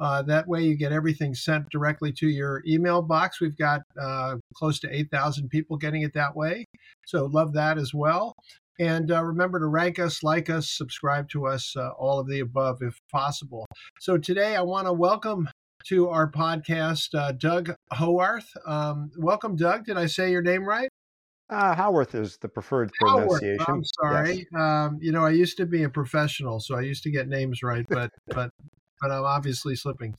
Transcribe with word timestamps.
Uh, 0.00 0.22
that 0.22 0.46
way, 0.46 0.62
you 0.62 0.76
get 0.76 0.92
everything 0.92 1.34
sent 1.34 1.68
directly 1.70 2.12
to 2.12 2.28
your 2.28 2.62
email 2.66 3.02
box. 3.02 3.40
We've 3.40 3.56
got 3.56 3.82
uh, 4.00 4.36
close 4.54 4.78
to 4.80 4.94
8,000 4.94 5.48
people 5.48 5.76
getting 5.76 6.02
it 6.02 6.14
that 6.14 6.36
way. 6.36 6.64
So, 7.06 7.26
love 7.26 7.52
that 7.54 7.78
as 7.78 7.92
well. 7.92 8.34
And 8.78 9.10
uh, 9.10 9.24
remember 9.24 9.58
to 9.58 9.66
rank 9.66 9.98
us, 9.98 10.22
like 10.22 10.48
us, 10.48 10.70
subscribe 10.70 11.28
to 11.30 11.48
us, 11.48 11.74
uh, 11.76 11.88
all 11.98 12.20
of 12.20 12.28
the 12.28 12.38
above 12.38 12.80
if 12.80 12.96
possible. 13.10 13.66
So, 13.98 14.18
today 14.18 14.54
I 14.54 14.62
want 14.62 14.86
to 14.86 14.92
welcome 14.92 15.48
to 15.86 16.08
our 16.10 16.30
podcast 16.30 17.12
uh, 17.14 17.32
Doug 17.32 17.74
Howarth. 17.92 18.48
Um, 18.66 19.10
welcome, 19.16 19.56
Doug. 19.56 19.84
Did 19.84 19.96
I 19.96 20.06
say 20.06 20.30
your 20.30 20.42
name 20.42 20.64
right? 20.64 20.88
Uh, 21.50 21.74
Howarth 21.74 22.14
is 22.14 22.36
the 22.38 22.48
preferred 22.48 22.92
pronunciation. 22.92 23.64
I'm 23.66 23.84
sorry. 23.84 24.46
Yes. 24.52 24.60
Um, 24.60 24.98
you 25.00 25.12
know, 25.12 25.24
I 25.24 25.30
used 25.30 25.56
to 25.58 25.66
be 25.66 25.82
a 25.82 25.88
professional, 25.88 26.60
so 26.60 26.76
I 26.76 26.82
used 26.82 27.02
to 27.04 27.10
get 27.10 27.28
names 27.28 27.62
right, 27.62 27.86
but 27.88 28.10
but 28.28 28.50
but 29.00 29.10
I'm 29.10 29.24
obviously 29.24 29.74
slipping. 29.74 30.14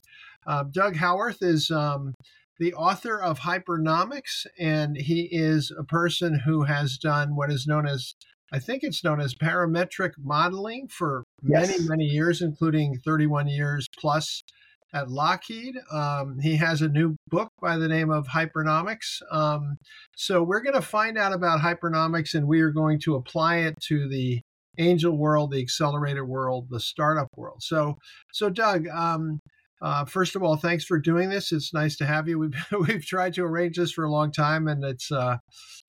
Uh, 0.46 0.64
Doug 0.64 0.96
Howarth 0.96 1.42
is 1.42 1.70
um, 1.70 2.14
the 2.58 2.74
author 2.74 3.20
of 3.20 3.40
Hypernomics, 3.40 4.46
and 4.58 4.96
he 4.96 5.28
is 5.30 5.72
a 5.78 5.84
person 5.84 6.40
who 6.44 6.64
has 6.64 6.98
done 6.98 7.36
what 7.36 7.50
is 7.50 7.66
known 7.66 7.86
as 7.86 8.14
I 8.52 8.58
think 8.58 8.82
it's 8.82 9.04
known 9.04 9.20
as 9.20 9.34
parametric 9.34 10.12
modeling 10.18 10.88
for 10.88 11.24
yes. 11.42 11.68
many, 11.68 11.88
many 11.88 12.04
years, 12.04 12.42
including 12.42 12.98
31 13.04 13.46
years 13.46 13.86
plus 13.98 14.42
at 14.92 15.10
Lockheed. 15.10 15.76
Um, 15.92 16.38
he 16.40 16.56
has 16.56 16.82
a 16.82 16.88
new 16.88 17.16
book 17.28 17.50
by 17.60 17.76
the 17.76 17.88
name 17.88 18.10
of 18.10 18.26
Hypernomics. 18.28 19.22
Um, 19.30 19.76
so 20.16 20.42
we're 20.42 20.62
going 20.62 20.74
to 20.74 20.82
find 20.82 21.16
out 21.16 21.32
about 21.32 21.60
hypernomics 21.60 22.34
and 22.34 22.46
we 22.46 22.60
are 22.60 22.70
going 22.70 22.98
to 23.00 23.14
apply 23.14 23.58
it 23.58 23.74
to 23.88 24.08
the 24.08 24.40
angel 24.78 25.16
world, 25.16 25.52
the 25.52 25.60
accelerator 25.60 26.24
world, 26.24 26.66
the 26.70 26.80
startup 26.80 27.28
world. 27.36 27.62
So, 27.62 27.98
so 28.32 28.50
Doug, 28.50 28.88
um, 28.88 29.40
uh, 29.82 30.04
first 30.04 30.36
of 30.36 30.42
all, 30.42 30.56
thanks 30.56 30.84
for 30.84 30.98
doing 30.98 31.30
this. 31.30 31.52
It's 31.52 31.72
nice 31.72 31.96
to 31.96 32.06
have 32.06 32.28
you. 32.28 32.38
We've 32.38 32.66
we've 32.88 33.04
tried 33.04 33.34
to 33.34 33.44
arrange 33.44 33.76
this 33.76 33.92
for 33.92 34.04
a 34.04 34.10
long 34.10 34.30
time, 34.30 34.68
and 34.68 34.84
it's 34.84 35.10
uh, 35.10 35.38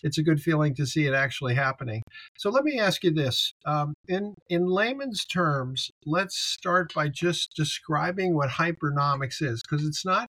it's 0.03 0.17
a 0.17 0.23
good 0.23 0.41
feeling 0.41 0.73
to 0.75 0.85
see 0.85 1.05
it 1.05 1.13
actually 1.13 1.55
happening. 1.55 2.01
So 2.37 2.49
let 2.49 2.63
me 2.63 2.79
ask 2.79 3.03
you 3.03 3.11
this: 3.11 3.53
um, 3.65 3.93
in 4.07 4.35
in 4.49 4.65
layman's 4.65 5.25
terms, 5.25 5.89
let's 6.05 6.37
start 6.37 6.93
by 6.93 7.09
just 7.09 7.53
describing 7.55 8.35
what 8.35 8.49
hypernomics 8.49 9.41
is, 9.41 9.61
because 9.61 9.85
it's 9.85 10.05
not. 10.05 10.27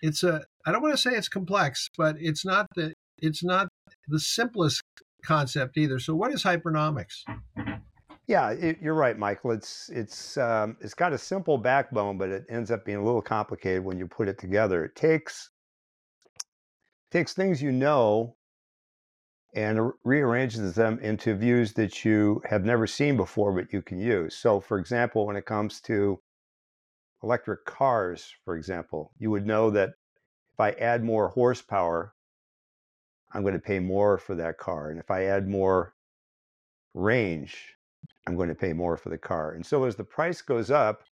It's 0.00 0.22
a. 0.22 0.42
I 0.66 0.72
don't 0.72 0.82
want 0.82 0.94
to 0.94 1.00
say 1.00 1.10
it's 1.10 1.28
complex, 1.28 1.88
but 1.96 2.16
it's 2.18 2.44
not 2.44 2.66
the. 2.74 2.94
It's 3.20 3.42
not 3.42 3.68
the 4.06 4.20
simplest 4.20 4.82
concept 5.24 5.76
either. 5.76 5.98
So, 5.98 6.14
what 6.14 6.32
is 6.32 6.44
hypernomics? 6.44 7.24
Yeah, 8.28 8.50
it, 8.50 8.78
you're 8.82 8.94
right, 8.94 9.18
Michael. 9.18 9.52
It's 9.52 9.88
it's 9.88 10.36
um, 10.36 10.76
it's 10.82 10.92
got 10.94 11.14
a 11.14 11.18
simple 11.18 11.56
backbone, 11.56 12.18
but 12.18 12.28
it 12.28 12.44
ends 12.50 12.70
up 12.70 12.84
being 12.84 12.98
a 12.98 13.04
little 13.04 13.22
complicated 13.22 13.82
when 13.82 13.98
you 13.98 14.06
put 14.06 14.28
it 14.28 14.38
together. 14.38 14.84
It 14.84 14.94
takes 14.94 15.50
takes 17.10 17.32
things 17.32 17.62
you 17.62 17.72
know 17.72 18.36
and 19.54 19.92
rearranges 20.04 20.74
them 20.74 20.98
into 21.00 21.34
views 21.34 21.72
that 21.72 22.04
you 22.04 22.42
have 22.44 22.64
never 22.66 22.86
seen 22.86 23.16
before, 23.16 23.52
but 23.52 23.72
you 23.72 23.80
can 23.80 23.98
use. 23.98 24.36
So, 24.36 24.60
for 24.60 24.78
example, 24.78 25.26
when 25.26 25.36
it 25.36 25.46
comes 25.46 25.80
to 25.82 26.20
electric 27.22 27.64
cars, 27.64 28.30
for 28.44 28.56
example, 28.56 29.12
you 29.18 29.30
would 29.30 29.46
know 29.46 29.70
that 29.70 29.90
if 30.52 30.60
I 30.60 30.72
add 30.72 31.02
more 31.02 31.28
horsepower, 31.30 32.14
I'm 33.32 33.42
going 33.42 33.54
to 33.54 33.60
pay 33.60 33.78
more 33.80 34.18
for 34.18 34.34
that 34.34 34.58
car, 34.58 34.90
and 34.90 35.00
if 35.00 35.10
I 35.10 35.24
add 35.24 35.48
more 35.48 35.94
range, 36.94 37.77
I'm 38.26 38.36
going 38.36 38.48
to 38.48 38.54
pay 38.54 38.72
more 38.72 38.96
for 38.96 39.08
the 39.08 39.18
car. 39.18 39.52
And 39.52 39.64
so 39.64 39.84
as 39.84 39.96
the 39.96 40.04
price 40.04 40.42
goes 40.42 40.70
up, 40.70 41.02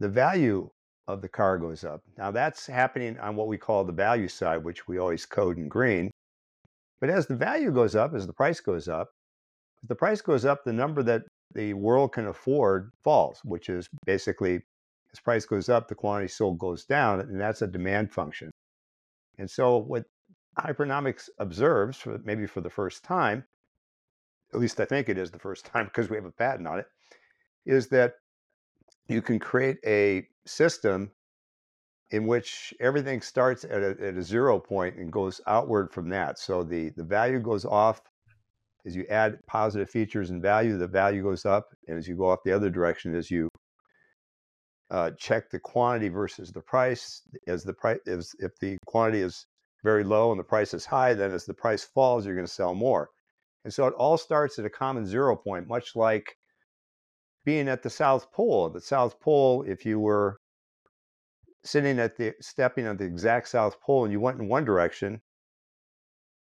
the 0.00 0.08
value 0.08 0.70
of 1.06 1.20
the 1.22 1.28
car 1.28 1.58
goes 1.58 1.84
up. 1.84 2.02
Now 2.16 2.30
that's 2.30 2.66
happening 2.66 3.18
on 3.18 3.36
what 3.36 3.48
we 3.48 3.58
call 3.58 3.84
the 3.84 3.92
value 3.92 4.28
side, 4.28 4.64
which 4.64 4.88
we 4.88 4.98
always 4.98 5.26
code 5.26 5.58
in 5.58 5.68
green. 5.68 6.10
But 7.00 7.10
as 7.10 7.26
the 7.26 7.36
value 7.36 7.70
goes 7.70 7.94
up, 7.94 8.14
as 8.14 8.26
the 8.26 8.32
price 8.32 8.60
goes 8.60 8.88
up, 8.88 9.10
if 9.82 9.88
the 9.88 9.94
price 9.94 10.22
goes 10.22 10.44
up, 10.44 10.64
the 10.64 10.72
number 10.72 11.02
that 11.02 11.22
the 11.54 11.74
world 11.74 12.12
can 12.12 12.28
afford 12.28 12.90
falls, 13.02 13.40
which 13.44 13.68
is 13.68 13.88
basically 14.06 14.62
as 15.12 15.20
price 15.20 15.44
goes 15.44 15.68
up, 15.68 15.86
the 15.88 15.94
quantity 15.94 16.28
sold 16.28 16.58
goes 16.58 16.84
down, 16.84 17.20
and 17.20 17.40
that's 17.40 17.62
a 17.62 17.66
demand 17.66 18.12
function. 18.12 18.50
And 19.38 19.48
so 19.48 19.76
what 19.78 20.04
hypernomics 20.58 21.28
observes, 21.38 21.98
for, 21.98 22.18
maybe 22.24 22.46
for 22.46 22.60
the 22.60 22.70
first 22.70 23.04
time, 23.04 23.44
at 24.54 24.60
least 24.60 24.80
I 24.80 24.84
think 24.84 25.08
it 25.08 25.18
is 25.18 25.30
the 25.30 25.38
first 25.38 25.66
time 25.72 25.86
because 25.86 26.10
we 26.10 26.16
have 26.16 26.24
a 26.24 26.30
patent 26.30 26.68
on 26.68 26.78
it, 26.78 26.86
is 27.66 27.88
that 27.88 28.14
you 29.08 29.20
can 29.20 29.38
create 29.38 29.78
a 29.86 30.26
system 30.46 31.10
in 32.10 32.26
which 32.26 32.72
everything 32.80 33.20
starts 33.20 33.64
at 33.64 33.82
a, 33.82 33.96
at 34.00 34.14
a 34.14 34.22
zero 34.22 34.58
point 34.58 34.96
and 34.96 35.10
goes 35.12 35.40
outward 35.46 35.90
from 35.92 36.08
that. 36.10 36.38
So 36.38 36.62
the, 36.62 36.90
the 36.90 37.02
value 37.02 37.40
goes 37.40 37.64
off 37.64 38.00
as 38.86 38.94
you 38.94 39.06
add 39.08 39.38
positive 39.46 39.88
features 39.88 40.30
and 40.30 40.42
value, 40.42 40.76
the 40.76 40.86
value 40.86 41.22
goes 41.22 41.46
up. 41.46 41.68
And 41.88 41.98
as 41.98 42.06
you 42.06 42.16
go 42.16 42.28
off 42.28 42.40
the 42.44 42.52
other 42.52 42.70
direction, 42.70 43.14
as 43.14 43.30
you 43.30 43.48
uh, 44.90 45.12
check 45.18 45.50
the 45.50 45.58
quantity 45.58 46.08
versus 46.08 46.52
the 46.52 46.60
price, 46.60 47.22
as 47.46 47.64
the 47.64 47.72
price, 47.72 47.98
if 48.06 48.58
the 48.60 48.76
quantity 48.86 49.22
is 49.22 49.46
very 49.82 50.04
low 50.04 50.30
and 50.30 50.38
the 50.38 50.44
price 50.44 50.74
is 50.74 50.84
high, 50.84 51.14
then 51.14 51.32
as 51.32 51.46
the 51.46 51.54
price 51.54 51.84
falls, 51.84 52.26
you're 52.26 52.34
going 52.34 52.46
to 52.46 52.52
sell 52.52 52.74
more. 52.74 53.10
And 53.64 53.72
so 53.72 53.86
it 53.86 53.94
all 53.94 54.18
starts 54.18 54.58
at 54.58 54.66
a 54.66 54.70
common 54.70 55.06
zero 55.06 55.36
point, 55.36 55.68
much 55.68 55.96
like 55.96 56.36
being 57.44 57.68
at 57.68 57.82
the 57.82 57.90
South 57.90 58.30
Pole. 58.32 58.70
The 58.70 58.80
South 58.80 59.18
Pole, 59.20 59.64
if 59.66 59.84
you 59.86 59.98
were 59.98 60.38
sitting 61.64 61.98
at 61.98 62.16
the 62.16 62.34
stepping 62.40 62.86
at 62.86 62.98
the 62.98 63.04
exact 63.04 63.48
South 63.48 63.80
Pole 63.80 64.04
and 64.04 64.12
you 64.12 64.20
went 64.20 64.38
in 64.38 64.48
one 64.48 64.64
direction, 64.64 65.20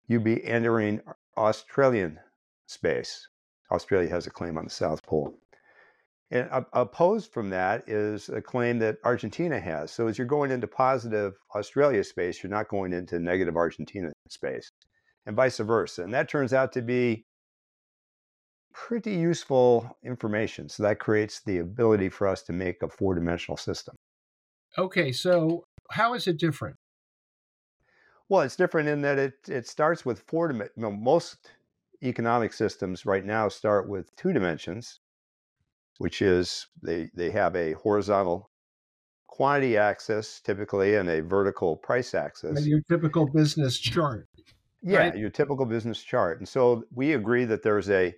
you'd 0.09 0.25
be 0.25 0.45
entering 0.45 1.01
Australian 1.37 2.19
space. 2.67 3.29
Australia 3.71 4.11
has 4.11 4.27
a 4.27 4.31
claim 4.31 4.59
on 4.59 4.65
the 4.65 4.71
South 4.71 5.03
Pole. 5.05 5.39
And 6.31 6.49
opposed 6.73 7.31
from 7.31 7.51
that 7.51 7.87
is 7.89 8.31
a 8.31 8.41
claim 8.41 8.79
that 8.79 8.97
Argentina 9.05 9.61
has. 9.61 9.91
So 9.91 10.09
as 10.09 10.17
you're 10.17 10.27
going 10.27 10.51
into 10.51 10.67
positive 10.67 11.35
Australia 11.55 12.03
space, 12.03 12.43
you're 12.43 12.51
not 12.51 12.69
going 12.69 12.95
into 12.95 13.19
negative 13.19 13.55
Argentina 13.55 14.11
space 14.29 14.72
and 15.27 15.37
vice 15.37 15.59
versa. 15.59 16.03
And 16.03 16.13
that 16.15 16.29
turns 16.29 16.53
out 16.53 16.73
to 16.73 16.83
be 16.83 17.25
pretty 18.73 19.13
useful 19.15 19.97
information. 20.05 20.69
So 20.69 20.83
that 20.83 20.99
creates 20.99 21.41
the 21.41 21.59
ability 21.59 22.09
for 22.09 22.27
us 22.27 22.43
to 22.45 22.53
make 22.53 22.83
a 22.83 22.89
four 22.89 23.15
dimensional 23.15 23.57
system. 23.57 23.95
Okay, 24.79 25.13
so 25.13 25.65
how 25.91 26.15
is 26.15 26.27
it 26.27 26.39
different? 26.39 26.77
Well, 28.29 28.41
it's 28.41 28.57
different 28.57 28.89
in 28.89 29.03
that 29.03 29.19
it, 29.19 29.35
it 29.47 29.69
starts 29.69 30.07
with 30.07 30.23
four 30.27 30.49
dimensions. 30.49 30.77
You 30.77 30.83
know, 30.85 30.93
most 30.93 31.51
economic 32.03 32.53
systems 32.53 33.05
right 33.05 33.25
now 33.25 33.49
start 33.49 33.89
with 33.89 34.15
two 34.17 34.33
dimensions, 34.33 35.01
which 35.99 36.23
is 36.23 36.67
they, 36.83 37.11
they 37.15 37.31
have 37.31 37.55
a 37.55 37.73
horizontal 37.73 38.49
quantity 39.27 39.77
axis 39.77 40.41
typically 40.45 40.97
and 40.97 41.09
a 41.09 41.23
vertical 41.23 41.77
price 41.77 42.15
axis. 42.15 42.67
your 42.67 42.81
typical 42.89 43.27
business 43.27 43.79
chart. 43.79 44.27
Yeah, 44.83 44.99
right? 44.99 45.17
your 45.17 45.31
typical 45.31 45.65
business 45.65 46.03
chart. 46.03 46.39
And 46.39 46.49
so 46.49 46.85
we 46.95 47.13
agree 47.13 47.45
that 47.45 47.63
there's 47.63 47.89
a 47.91 48.15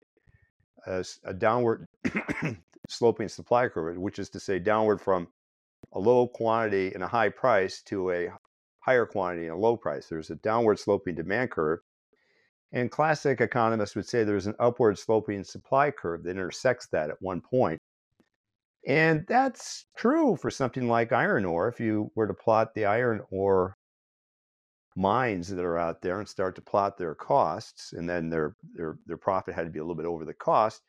a, 0.87 1.05
a 1.25 1.35
downward 1.35 1.87
sloping 2.89 3.29
supply 3.29 3.69
curve, 3.69 3.97
which 3.97 4.19
is 4.19 4.29
to 4.31 4.41
say 4.41 4.59
downward 4.59 5.01
from 5.01 5.29
a 5.93 5.99
low 5.99 6.27
quantity 6.27 6.93
and 6.95 7.03
a 7.03 7.07
high 7.07 7.29
price 7.29 7.83
to 7.83 8.11
a 8.11 8.31
higher 8.81 9.07
quantity 9.07 9.47
and 9.47 9.55
a 9.55 9.59
low 9.59 9.77
price. 9.77 10.07
There's 10.09 10.31
a 10.31 10.37
downward 10.37 10.79
sloping 10.79 11.15
demand 11.15 11.51
curve. 11.51 11.81
And 12.73 12.91
classic 12.91 13.41
economists 13.41 13.95
would 13.95 14.07
say 14.07 14.25
there's 14.25 14.49
an 14.49 14.57
upward 14.59 14.99
sloping 14.99 15.45
supply 15.45 15.91
curve 15.91 16.25
that 16.25 16.31
intersects 16.31 16.89
that 16.89 17.09
at 17.09 17.17
one 17.21 17.41
point. 17.41 17.79
And 18.87 19.25
that's 19.29 19.87
true 19.97 20.37
for 20.37 20.51
something 20.51 20.89
like 20.89 21.13
iron 21.13 21.45
ore. 21.45 21.69
If 21.69 21.81
you 21.81 22.11
were 22.15 22.27
to 22.27 22.35
plot 22.35 22.75
the 22.75 22.85
iron 22.85 23.23
ore 23.31 23.77
mines 24.97 25.49
that 25.49 25.65
are 25.65 25.79
out 25.79 26.03
there 26.03 26.21
and 26.21 26.29
start 26.29 26.55
to 26.55 26.63
plot 26.63 26.97
their 26.97 27.15
costs, 27.15 27.93
and 27.93 28.09
then 28.09 28.31
their 28.31 28.57
their 28.75 28.99
their 29.07 29.17
profit 29.17 29.55
had 29.55 29.65
to 29.65 29.71
be 29.71 29.79
a 29.79 29.83
little 29.83 29.97
bit 29.97 30.07
over 30.07 30.25
the 30.25 30.35
cost, 30.35 30.83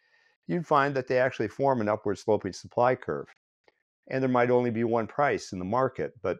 you'd 0.47 0.67
find 0.67 0.95
that 0.95 1.07
they 1.07 1.17
actually 1.17 1.47
form 1.47 1.81
an 1.81 1.89
upward 1.89 2.17
sloping 2.17 2.53
supply 2.53 2.95
curve. 2.95 3.27
And 4.09 4.21
there 4.21 4.29
might 4.29 4.51
only 4.51 4.69
be 4.69 4.83
one 4.83 5.07
price 5.07 5.51
in 5.51 5.59
the 5.59 5.65
market, 5.65 6.13
but 6.21 6.37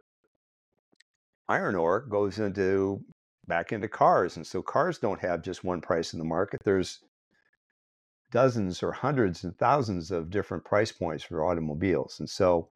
iron 1.50 1.76
ore 1.76 2.02
goes 2.02 2.38
into 2.40 3.02
back 3.48 3.72
into 3.72 3.88
cars. 3.88 4.38
And 4.38 4.46
so 4.46 4.62
cars 4.62 5.00
don't 5.00 5.22
have 5.22 5.42
just 5.42 5.64
one 5.64 5.82
price 5.82 6.14
in 6.14 6.20
the 6.20 6.26
market. 6.26 6.60
There's 6.64 7.00
dozens 8.32 8.84
or 8.84 8.92
hundreds 8.92 9.44
and 9.44 9.58
thousands 9.58 10.12
of 10.12 10.30
different 10.30 10.66
price 10.66 10.92
points 10.92 11.24
for 11.24 11.46
automobiles. 11.46 12.20
And 12.20 12.30
so 12.30 12.70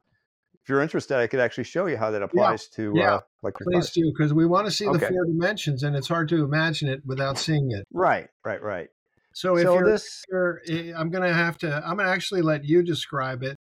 you're 0.69 0.81
interested, 0.81 1.18
I 1.18 1.27
could 1.27 1.39
actually 1.39 1.66
show 1.66 1.88
you 1.88 1.98
how 1.98 2.12
that 2.12 2.21
applies 2.21 2.69
yeah. 2.71 2.75
to 2.75 2.94
yeah. 2.95 3.13
Uh, 3.16 3.19
like 3.42 3.56
please 3.56 3.89
do 3.92 4.12
because 4.16 4.33
we 4.33 4.45
want 4.45 4.68
to 4.68 4.71
see 4.71 4.88
okay. 4.88 5.00
the 5.00 5.07
four 5.07 5.25
dimensions 5.25 5.83
and 5.83 5.95
it's 5.95 6.07
hard 6.07 6.30
to 6.30 6.44
imagine 6.44 6.88
it 6.89 7.01
without 7.06 7.38
seeing 7.38 7.71
it. 7.71 7.86
Right, 7.92 8.27
right, 8.45 8.62
right. 8.62 8.89
So 9.33 9.56
if 9.56 9.63
so 9.63 9.75
you're, 9.75 9.86
this, 9.86 10.24
you're, 10.30 10.62
eh, 10.69 10.92
I'm 10.95 11.10
going 11.10 11.27
to 11.27 11.33
have 11.33 11.57
to, 11.60 11.75
I'm 11.75 11.95
going 11.95 12.07
to 12.07 12.13
actually 12.13 12.42
let 12.42 12.66
you 12.66 12.83
describe 12.83 13.44
it 13.44 13.56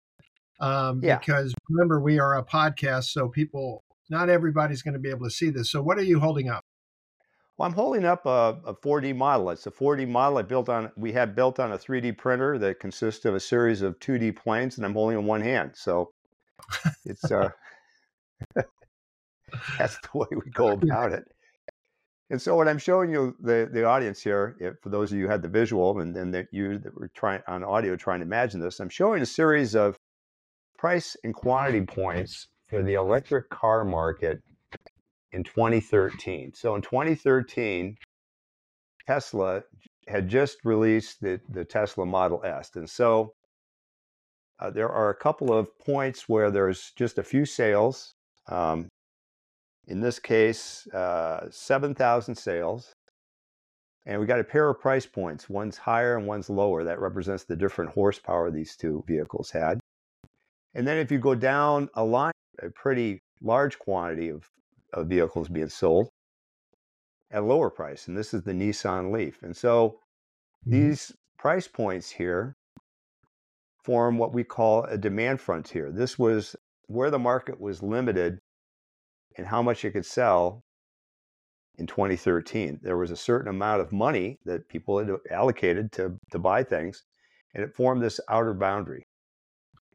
um, 0.61 1.01
yeah. 1.03 1.19
because 1.19 1.55
remember 1.69 2.01
we 2.01 2.19
are 2.19 2.39
a 2.39 2.45
podcast, 2.45 3.05
so 3.05 3.29
people, 3.29 3.85
not 4.09 4.29
everybody's 4.29 4.83
going 4.83 4.95
to 4.95 5.01
be 5.01 5.11
able 5.11 5.27
to 5.27 5.31
see 5.31 5.51
this. 5.51 5.71
So 5.71 5.83
what 5.83 5.99
are 5.99 6.05
you 6.05 6.21
holding 6.21 6.49
up? 6.49 6.63
Well, 7.59 7.67
I'm 7.67 7.75
holding 7.75 8.05
up 8.05 8.27
a, 8.27 8.59
a 8.67 8.75
4D 8.75 9.17
model. 9.17 9.51
It's 9.51 9.67
a 9.67 9.71
4D 9.71 10.07
model 10.09 10.39
I 10.39 10.43
built 10.43 10.69
on. 10.69 10.93
We 10.97 11.13
had 11.13 11.35
built 11.35 11.59
on 11.59 11.73
a 11.73 11.79
3D 11.79 12.19
printer 12.19 12.59
that 12.59 12.81
consists 12.81 13.25
of 13.25 13.35
a 13.35 13.41
series 13.41 13.81
of 13.81 13.99
2D 13.99 14.37
planes, 14.37 14.77
and 14.77 14.85
I'm 14.85 14.93
holding 14.93 15.19
in 15.19 15.25
one 15.25 15.41
hand. 15.41 15.73
So 15.75 16.11
it's 17.05 17.31
uh, 17.31 17.51
that's 19.79 19.99
the 20.01 20.19
way 20.19 20.27
we 20.31 20.51
go 20.53 20.69
about 20.83 21.13
it. 21.13 21.25
And 22.29 22.43
so, 22.43 22.57
what 22.57 22.67
I'm 22.67 22.79
showing 22.79 23.11
you 23.11 23.37
the 23.41 23.69
the 23.73 23.85
audience 23.85 24.21
here, 24.21 24.57
if, 24.59 24.75
for 24.83 24.89
those 24.89 25.13
of 25.13 25.19
you 25.19 25.25
who 25.25 25.31
had 25.31 25.43
the 25.43 25.49
visual, 25.49 26.01
and 26.01 26.15
then 26.15 26.33
that 26.33 26.49
you 26.51 26.79
that 26.79 26.99
were 26.99 27.11
trying 27.15 27.43
on 27.47 27.63
audio 27.63 27.97
trying 27.97 28.21
to 28.21 28.27
imagine 28.27 28.61
this, 28.61 28.81
I'm 28.81 28.89
showing 28.89 29.23
a 29.23 29.27
series 29.27 29.77
of 29.77 29.97
price 30.79 31.17
and 31.25 31.35
quantity 31.35 31.83
points 31.83 32.49
for 32.69 32.83
the 32.83 32.95
electric 32.95 33.49
car 33.49 33.85
market 33.85 34.43
in 35.33 35.45
2013. 35.45 36.53
So 36.55 36.75
in 36.75 36.83
2013, 36.83 37.97
Tesla 39.07 39.63
had 40.09 40.29
just 40.29 40.59
released 40.65 41.21
the, 41.21 41.41
the 41.49 41.65
Tesla 41.65 42.07
Model 42.07 42.43
S. 42.45 42.71
And 42.75 42.89
so 42.89 43.35
uh, 44.59 44.71
there 44.71 44.89
are 44.89 45.11
a 45.11 45.15
couple 45.15 45.53
of 45.53 45.79
points 45.79 46.29
where 46.29 46.51
there's 46.51 46.93
just 46.97 47.19
a 47.19 47.23
few 47.23 47.45
sales. 47.45 48.15
Um, 48.49 48.89
in 49.87 50.01
this 50.01 50.19
case, 50.19 50.87
uh, 50.89 51.49
7,000 51.51 52.35
sales. 52.35 52.93
And 54.07 54.21
we 54.21 54.27
got 54.27 54.41
a 54.41 54.45
pair 54.45 54.69
of 54.69 54.81
price 54.81 55.07
points. 55.07 55.49
One's 55.49 55.77
higher 55.77 56.17
and 56.17 56.27
one's 56.27 56.49
lower. 56.49 56.85
That 56.85 57.01
represents 57.01 57.45
the 57.45 57.57
different 57.57 57.91
horsepower 57.93 58.51
these 58.51 58.77
two 58.77 59.05
vehicles 59.07 59.51
had. 59.51 59.81
And 60.75 60.87
then 60.87 60.99
if 60.99 61.11
you 61.11 61.19
go 61.19 61.35
down 61.35 61.89
a 61.95 62.05
line, 62.05 62.33
a 62.63 62.71
pretty 62.71 63.21
large 63.43 63.79
quantity 63.79 64.29
of 64.29 64.49
of 64.93 65.09
vehicles 65.09 65.49
being 65.49 65.69
sold 65.69 66.09
at 67.31 67.43
a 67.43 67.47
lower 67.47 67.71
price. 67.71 68.09
And 68.09 68.17
this 68.17 68.33
is 68.35 68.43
the 68.43 68.53
Nissan 68.53 69.13
Leaf. 69.13 69.43
And 69.43 69.57
so 69.57 70.01
mm-hmm. 70.67 70.71
these 70.71 71.13
price 71.39 71.69
points 71.69 72.11
here 72.11 72.57
form 73.87 74.19
what 74.19 74.35
we 74.35 74.43
call 74.43 74.83
a 74.85 74.99
demand 74.99 75.41
frontier. 75.41 75.93
This 75.93 76.19
was 76.19 76.57
where 76.89 77.11
the 77.11 77.21
market 77.21 77.61
was 77.61 77.85
limited 77.85 78.41
in 79.37 79.45
how 79.45 79.63
much 79.63 79.85
it 79.85 79.93
could 79.93 80.05
sell 80.05 80.65
in 81.79 81.87
2013. 81.87 82.81
There 82.83 82.97
was 82.97 83.13
a 83.13 83.17
certain 83.17 83.49
amount 83.49 83.81
of 83.81 83.93
money 83.93 84.39
that 84.45 84.69
people 84.69 84.99
had 84.99 85.11
allocated 85.31 85.93
to, 85.93 86.19
to 86.33 86.39
buy 86.41 86.65
things, 86.65 87.05
and 87.55 87.63
it 87.63 87.75
formed 87.75 88.03
this 88.03 88.19
outer 88.29 88.55
boundary. 88.55 89.05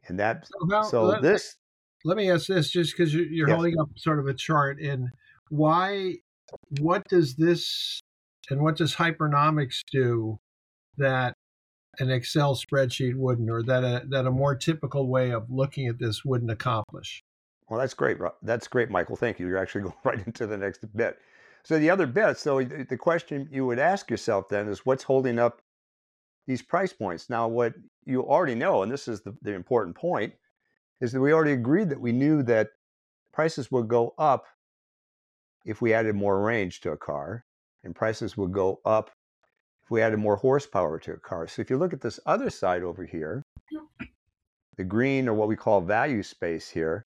And 0.08 0.18
that, 0.18 0.46
so, 0.70 0.82
so 0.82 1.20
this 1.20 1.56
let 2.04 2.16
me 2.16 2.30
ask 2.30 2.46
this 2.46 2.70
just 2.70 2.96
because 2.96 3.14
you're 3.14 3.48
yes. 3.48 3.54
holding 3.54 3.78
up 3.78 3.88
sort 3.96 4.18
of 4.18 4.26
a 4.26 4.34
chart 4.34 4.80
and 4.80 5.08
why 5.50 6.14
what 6.80 7.06
does 7.08 7.36
this 7.36 8.00
and 8.50 8.60
what 8.62 8.76
does 8.76 8.96
hypernomics 8.96 9.80
do 9.92 10.38
that 10.96 11.34
an 11.98 12.10
excel 12.10 12.54
spreadsheet 12.54 13.14
wouldn't 13.16 13.50
or 13.50 13.62
that 13.62 13.84
a 13.84 14.02
that 14.08 14.26
a 14.26 14.30
more 14.30 14.54
typical 14.54 15.08
way 15.08 15.30
of 15.30 15.50
looking 15.50 15.86
at 15.86 15.98
this 15.98 16.24
wouldn't 16.24 16.50
accomplish. 16.50 17.22
Well 17.68 17.80
that's 17.80 17.94
great 17.94 18.18
that's 18.42 18.68
great 18.68 18.90
michael 18.90 19.16
thank 19.16 19.38
you 19.38 19.46
you're 19.46 19.58
actually 19.58 19.82
going 19.84 19.94
right 20.04 20.26
into 20.26 20.46
the 20.46 20.56
next 20.56 20.84
bit. 20.96 21.18
So 21.64 21.78
the 21.78 21.90
other 21.90 22.06
bit 22.06 22.38
so 22.38 22.62
the 22.62 22.96
question 22.96 23.48
you 23.52 23.66
would 23.66 23.78
ask 23.78 24.10
yourself 24.10 24.48
then 24.48 24.68
is 24.68 24.86
what's 24.86 25.04
holding 25.04 25.38
up 25.38 25.62
these 26.46 26.62
price 26.62 26.92
points? 26.92 27.30
Now 27.30 27.48
what 27.48 27.74
you 28.04 28.22
already 28.22 28.54
know 28.54 28.82
and 28.82 28.90
this 28.90 29.08
is 29.08 29.22
the, 29.22 29.36
the 29.42 29.52
important 29.52 29.94
point 29.94 30.32
is 31.00 31.12
that 31.12 31.20
we 31.20 31.32
already 31.32 31.52
agreed 31.52 31.90
that 31.90 32.00
we 32.00 32.12
knew 32.12 32.42
that 32.44 32.70
prices 33.32 33.70
would 33.70 33.88
go 33.88 34.14
up 34.18 34.46
if 35.64 35.80
we 35.80 35.94
added 35.94 36.14
more 36.14 36.40
range 36.40 36.80
to 36.80 36.92
a 36.92 36.96
car, 36.96 37.44
and 37.84 37.94
prices 37.94 38.36
would 38.36 38.52
go 38.52 38.80
up 38.84 39.10
we 39.92 40.00
added 40.00 40.18
more 40.18 40.36
horsepower 40.36 40.98
to 40.98 41.12
a 41.12 41.18
car. 41.18 41.46
So 41.46 41.60
if 41.60 41.68
you 41.68 41.76
look 41.76 41.92
at 41.92 42.00
this 42.00 42.18
other 42.24 42.48
side 42.48 42.82
over 42.82 43.04
here, 43.04 43.42
the 44.76 44.84
green 44.84 45.28
or 45.28 45.34
what 45.34 45.48
we 45.48 45.56
call 45.56 45.82
value 45.82 46.22
space 46.22 46.70
here, 46.70 47.04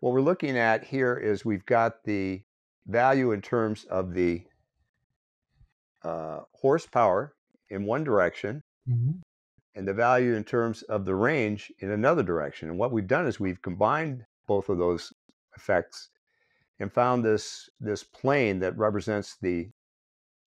what 0.00 0.12
we're 0.14 0.22
looking 0.22 0.56
at 0.56 0.82
here 0.82 1.14
is 1.16 1.44
we've 1.44 1.66
got 1.66 2.04
the 2.04 2.42
value 2.86 3.32
in 3.32 3.42
terms 3.42 3.84
of 3.84 4.14
the 4.14 4.42
uh, 6.02 6.40
horsepower 6.54 7.34
in 7.68 7.84
one 7.84 8.02
direction, 8.02 8.62
mm-hmm 8.88 9.18
and 9.76 9.86
the 9.86 9.92
value 9.92 10.34
in 10.34 10.42
terms 10.42 10.82
of 10.84 11.04
the 11.04 11.14
range 11.14 11.70
in 11.80 11.90
another 11.90 12.22
direction. 12.22 12.70
And 12.70 12.78
what 12.78 12.92
we've 12.92 13.06
done 13.06 13.26
is 13.26 13.38
we've 13.38 13.60
combined 13.60 14.24
both 14.46 14.70
of 14.70 14.78
those 14.78 15.12
effects 15.54 16.08
and 16.80 16.90
found 16.90 17.22
this 17.22 17.68
this 17.78 18.02
plane 18.02 18.58
that 18.60 18.76
represents 18.78 19.36
the 19.42 19.68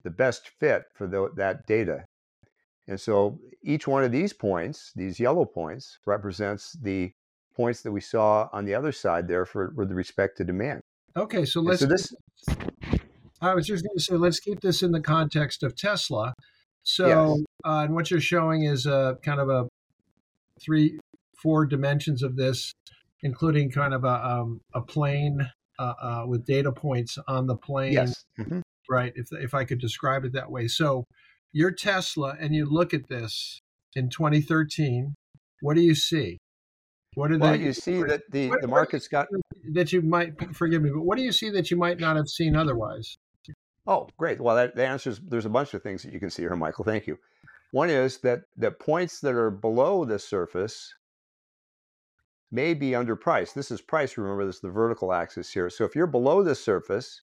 the 0.04 0.10
best 0.10 0.50
fit 0.60 0.84
for 0.94 1.08
the, 1.08 1.30
that 1.36 1.68
data. 1.68 2.06
And 2.88 3.00
so 3.00 3.40
each 3.64 3.88
one 3.88 4.04
of 4.04 4.12
these 4.12 4.34
points, 4.34 4.92
these 4.96 5.20
yellow 5.20 5.46
points, 5.46 6.00
represents 6.06 6.76
the 6.82 7.12
points 7.56 7.82
that 7.84 7.92
we 7.92 8.02
saw 8.02 8.50
on 8.52 8.66
the 8.66 8.74
other 8.74 8.92
side 8.92 9.28
there 9.28 9.46
for 9.46 9.72
with 9.76 9.92
respect 9.92 10.38
to 10.38 10.44
demand. 10.44 10.82
Okay, 11.16 11.46
so 11.46 11.62
let's. 11.62 11.82
so 11.82 11.86
this. 11.86 12.14
I 13.42 13.54
was 13.54 13.68
just 13.68 13.84
going 13.84 13.96
to 13.96 14.04
say, 14.04 14.16
let's 14.16 14.40
keep 14.40 14.60
this 14.62 14.82
in 14.82 14.92
the 14.92 15.02
context 15.02 15.64
of 15.64 15.76
Tesla. 15.76 16.34
So, 16.84 17.08
yes. 17.08 17.46
uh, 17.66 17.84
and 17.84 17.96
what 17.96 18.12
you're 18.12 18.20
showing 18.20 18.64
is 18.64 18.86
a 18.86 19.18
kind 19.24 19.40
of 19.40 19.50
a 19.50 19.68
three, 20.60 21.00
four 21.42 21.66
dimensions 21.66 22.24
of 22.24 22.36
this, 22.36 22.74
including 23.22 23.72
kind 23.72 23.94
of 23.94 24.04
a 24.04 24.26
um, 24.26 24.62
a 24.74 24.82
plane 24.82 25.50
uh, 25.78 25.94
uh, 26.02 26.24
with 26.28 26.46
data 26.46 26.72
points 26.72 27.18
on 27.28 27.46
the 27.46 27.56
plane. 27.56 27.94
Yes. 27.94 28.26
Mm-hmm. 28.40 28.62
Right. 28.90 29.14
If 29.16 29.32
if 29.32 29.54
I 29.54 29.66
could 29.66 29.80
describe 29.80 30.26
it 30.26 30.34
that 30.34 30.52
way. 30.52 30.68
So, 30.68 31.06
you're 31.52 31.72
Tesla, 31.72 32.36
and 32.40 32.56
you 32.56 32.66
look 32.66 32.94
at 32.94 33.08
this 33.08 33.60
in 33.96 34.10
2013. 34.10 35.16
What 35.62 35.76
do 35.76 35.82
you 35.82 35.96
see? 35.96 36.38
What 37.16 37.32
are 37.32 37.38
well, 37.38 37.56
you 37.56 37.74
see 37.74 38.04
that 38.04 38.22
the, 38.32 38.50
what, 38.50 38.62
the 38.62 38.68
market's 38.68 39.08
got 39.08 39.28
that 39.74 39.92
you 39.92 40.02
might 40.02 40.56
forgive 40.56 40.82
me, 40.82 40.90
but 40.92 41.02
what 41.02 41.18
do 41.18 41.24
you 41.24 41.32
see 41.32 41.50
that 41.50 41.70
you 41.72 41.78
might 41.78 42.00
not 42.00 42.16
have 42.16 42.30
seen 42.30 42.56
otherwise? 42.56 43.18
Oh, 43.88 44.08
great. 44.18 44.40
Well, 44.40 44.56
that, 44.56 44.76
that 44.76 44.88
answers, 44.88 45.20
there's 45.20 45.46
a 45.46 45.50
bunch 45.50 45.74
of 45.74 45.82
things 45.82 46.04
that 46.04 46.14
you 46.14 46.20
can 46.20 46.30
see 46.30 46.44
here, 46.44 46.56
Michael. 46.56 46.86
Thank 46.86 47.08
you. 47.08 47.18
One 47.72 47.90
is 47.90 48.20
that 48.20 48.42
the 48.56 48.72
points 48.72 49.20
that 49.22 49.34
are 49.34 49.52
below 49.52 50.06
the 50.06 50.20
surface 50.20 50.94
may 52.52 52.74
be 52.74 52.92
underpriced. 52.92 53.54
This 53.54 53.72
is 53.72 53.82
price, 53.82 54.18
remember, 54.18 54.46
this 54.46 54.56
is 54.56 54.62
the 54.62 54.70
vertical 54.70 55.12
axis 55.12 55.52
here. 55.52 55.70
So 55.70 55.86
if 55.86 55.96
you're 55.96 56.08
below 56.08 56.44
the 56.44 56.56
surface, 56.56 57.22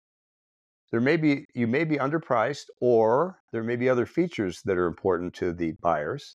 there 0.90 1.00
may 1.00 1.16
be 1.16 1.46
you 1.54 1.66
may 1.66 1.84
be 1.84 1.96
underpriced 1.96 2.66
or 2.80 3.38
there 3.52 3.62
may 3.62 3.76
be 3.76 3.88
other 3.88 4.06
features 4.06 4.62
that 4.64 4.78
are 4.78 4.86
important 4.86 5.34
to 5.34 5.52
the 5.52 5.72
buyers. 5.82 6.36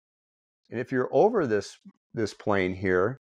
And 0.71 0.80
if 0.80 0.90
you're 0.90 1.09
over 1.12 1.47
this 1.47 1.78
this 2.14 2.35
plane 2.35 2.75
here, 2.75 3.21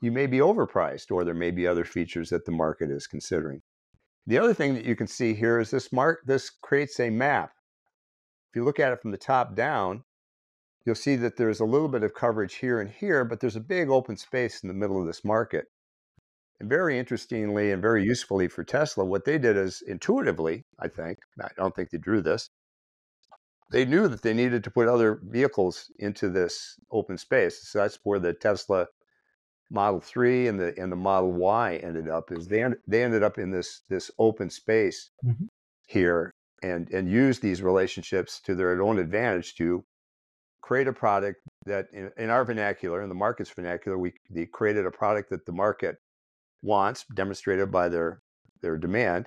you 0.00 0.12
may 0.12 0.26
be 0.26 0.38
overpriced 0.38 1.10
or 1.10 1.24
there 1.24 1.34
may 1.34 1.50
be 1.50 1.66
other 1.66 1.84
features 1.84 2.30
that 2.30 2.44
the 2.44 2.52
market 2.52 2.90
is 2.90 3.06
considering. 3.06 3.62
The 4.26 4.38
other 4.38 4.54
thing 4.54 4.74
that 4.74 4.84
you 4.84 4.96
can 4.96 5.06
see 5.06 5.34
here 5.34 5.58
is 5.58 5.70
this 5.70 5.92
mark, 5.92 6.20
this 6.26 6.50
creates 6.50 7.00
a 7.00 7.10
map. 7.10 7.52
If 8.50 8.56
you 8.56 8.64
look 8.64 8.80
at 8.80 8.92
it 8.92 9.00
from 9.00 9.10
the 9.10 9.16
top 9.16 9.54
down, 9.54 10.04
you'll 10.84 10.94
see 10.94 11.16
that 11.16 11.36
there's 11.36 11.60
a 11.60 11.64
little 11.64 11.88
bit 11.88 12.02
of 12.02 12.14
coverage 12.14 12.56
here 12.56 12.80
and 12.80 12.90
here, 12.90 13.24
but 13.24 13.40
there's 13.40 13.56
a 13.56 13.60
big 13.60 13.88
open 13.88 14.16
space 14.16 14.62
in 14.62 14.68
the 14.68 14.74
middle 14.74 15.00
of 15.00 15.06
this 15.06 15.24
market. 15.24 15.66
And 16.60 16.68
very 16.68 16.98
interestingly 16.98 17.72
and 17.72 17.80
very 17.80 18.04
usefully 18.04 18.46
for 18.46 18.62
Tesla, 18.62 19.04
what 19.04 19.24
they 19.24 19.38
did 19.38 19.56
is 19.56 19.82
intuitively, 19.86 20.64
I 20.78 20.88
think, 20.88 21.18
I 21.42 21.48
don't 21.56 21.74
think 21.74 21.90
they 21.90 21.98
drew 21.98 22.20
this, 22.20 22.50
they 23.72 23.84
knew 23.84 24.08
that 24.08 24.22
they 24.22 24.34
needed 24.34 24.64
to 24.64 24.70
put 24.70 24.88
other 24.88 25.20
vehicles 25.22 25.90
into 25.98 26.28
this 26.28 26.76
open 26.90 27.16
space. 27.16 27.68
So 27.68 27.78
that's 27.78 27.98
where 28.02 28.18
the 28.18 28.34
Tesla 28.34 28.86
Model 29.70 30.00
3 30.00 30.48
and 30.48 30.60
the 30.60 30.74
and 30.76 30.90
the 30.90 30.96
Model 30.96 31.32
Y 31.32 31.76
ended 31.76 32.08
up 32.08 32.32
is 32.32 32.48
they 32.48 32.64
they 32.88 33.04
ended 33.04 33.22
up 33.22 33.38
in 33.38 33.52
this 33.52 33.82
this 33.88 34.10
open 34.18 34.50
space 34.50 35.10
mm-hmm. 35.24 35.44
here 35.86 36.32
and 36.62 36.90
and 36.90 37.08
use 37.08 37.38
these 37.38 37.62
relationships 37.62 38.40
to 38.40 38.56
their 38.56 38.82
own 38.82 38.98
advantage 38.98 39.54
to 39.54 39.84
create 40.60 40.88
a 40.88 40.92
product 40.92 41.40
that 41.66 41.86
in, 41.92 42.10
in 42.16 42.30
our 42.30 42.44
vernacular, 42.44 43.02
in 43.02 43.08
the 43.08 43.14
market's 43.14 43.50
vernacular, 43.50 43.96
we 43.96 44.12
created 44.52 44.86
a 44.86 44.90
product 44.90 45.30
that 45.30 45.46
the 45.46 45.52
market 45.52 45.96
wants, 46.62 47.04
demonstrated 47.14 47.70
by 47.70 47.88
their 47.88 48.22
their 48.62 48.76
demand, 48.76 49.26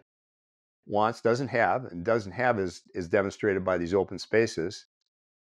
wants, 0.86 1.22
doesn't 1.22 1.48
have, 1.48 1.86
and 1.86 2.06
doesn't 2.06 2.34
have 2.34 2.60
is 2.60 2.82
is 2.94 3.08
demonstrated 3.08 3.63
by 3.66 3.78
these 3.78 3.94
open 3.94 4.20
spaces, 4.20 4.86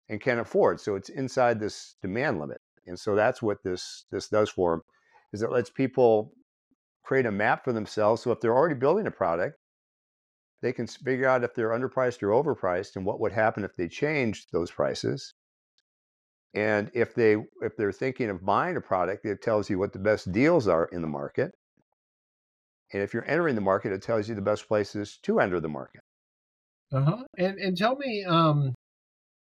and 0.10 0.22
can 0.22 0.39
afford. 0.39 0.79
So 0.79 0.96
it's 0.96 1.10
inside 1.10 1.60
this 1.60 1.96
demand 2.01 2.39
limit, 2.39 2.62
and 2.86 3.00
so 3.00 3.15
that's 3.15 3.41
what 3.41 3.63
this 3.63 4.06
this 4.12 4.29
does 4.29 4.50
for 4.50 4.72
them, 4.72 4.82
is 5.34 5.41
it 5.41 5.51
lets 5.51 5.70
people 5.70 6.34
create 7.03 7.25
a 7.25 7.32
map 7.32 7.63
for 7.63 7.72
themselves. 7.72 8.22
So 8.22 8.32
if 8.32 8.41
they're 8.41 8.56
already 8.56 8.75
building 8.75 9.08
a 9.08 9.12
product, 9.12 9.58
they 10.62 10.74
can 10.74 10.88
figure 10.88 11.27
out 11.27 11.44
if 11.44 11.53
they're 11.53 11.70
underpriced 11.70 12.22
or 12.22 12.29
overpriced, 12.29 12.96
and 12.96 13.06
what 13.06 13.20
would 13.22 13.32
happen 13.32 13.63
if 13.63 13.75
they 13.75 13.88
changed 13.88 14.50
those 14.51 14.72
prices. 14.72 15.34
And 16.53 16.89
if 16.94 17.13
they 17.13 17.38
if 17.62 17.77
they're 17.77 17.91
thinking 17.91 18.29
of 18.29 18.44
buying 18.44 18.77
a 18.77 18.82
product, 18.82 19.25
it 19.25 19.41
tells 19.41 19.70
you 19.70 19.77
what 19.77 19.94
the 19.94 20.00
best 20.00 20.32
deals 20.32 20.67
are 20.67 20.86
in 20.91 21.01
the 21.01 21.08
market. 21.08 21.53
And 22.94 23.03
if 23.03 23.13
you're 23.13 23.27
entering 23.29 23.56
the 23.56 23.62
market, 23.62 23.91
it 23.91 24.01
tells 24.01 24.29
you 24.29 24.36
the 24.36 24.41
best 24.41 24.67
places 24.67 25.20
to 25.24 25.39
enter 25.39 25.60
the 25.60 25.70
market. 25.70 26.01
Uh-huh. 26.94 27.24
And 27.38 27.58
and 27.60 27.77
tell 27.77 27.98
me, 27.98 28.24
um, 28.24 28.74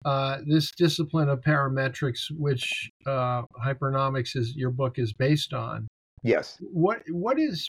uh, 0.03 0.37
this 0.45 0.71
discipline 0.71 1.29
of 1.29 1.41
parametrics, 1.41 2.31
which 2.31 2.89
uh, 3.07 3.43
hypernomics 3.63 4.35
is 4.35 4.55
your 4.55 4.71
book 4.71 4.99
is 4.99 5.13
based 5.13 5.53
on. 5.53 5.87
Yes. 6.23 6.57
What 6.61 7.01
what 7.09 7.39
is 7.39 7.67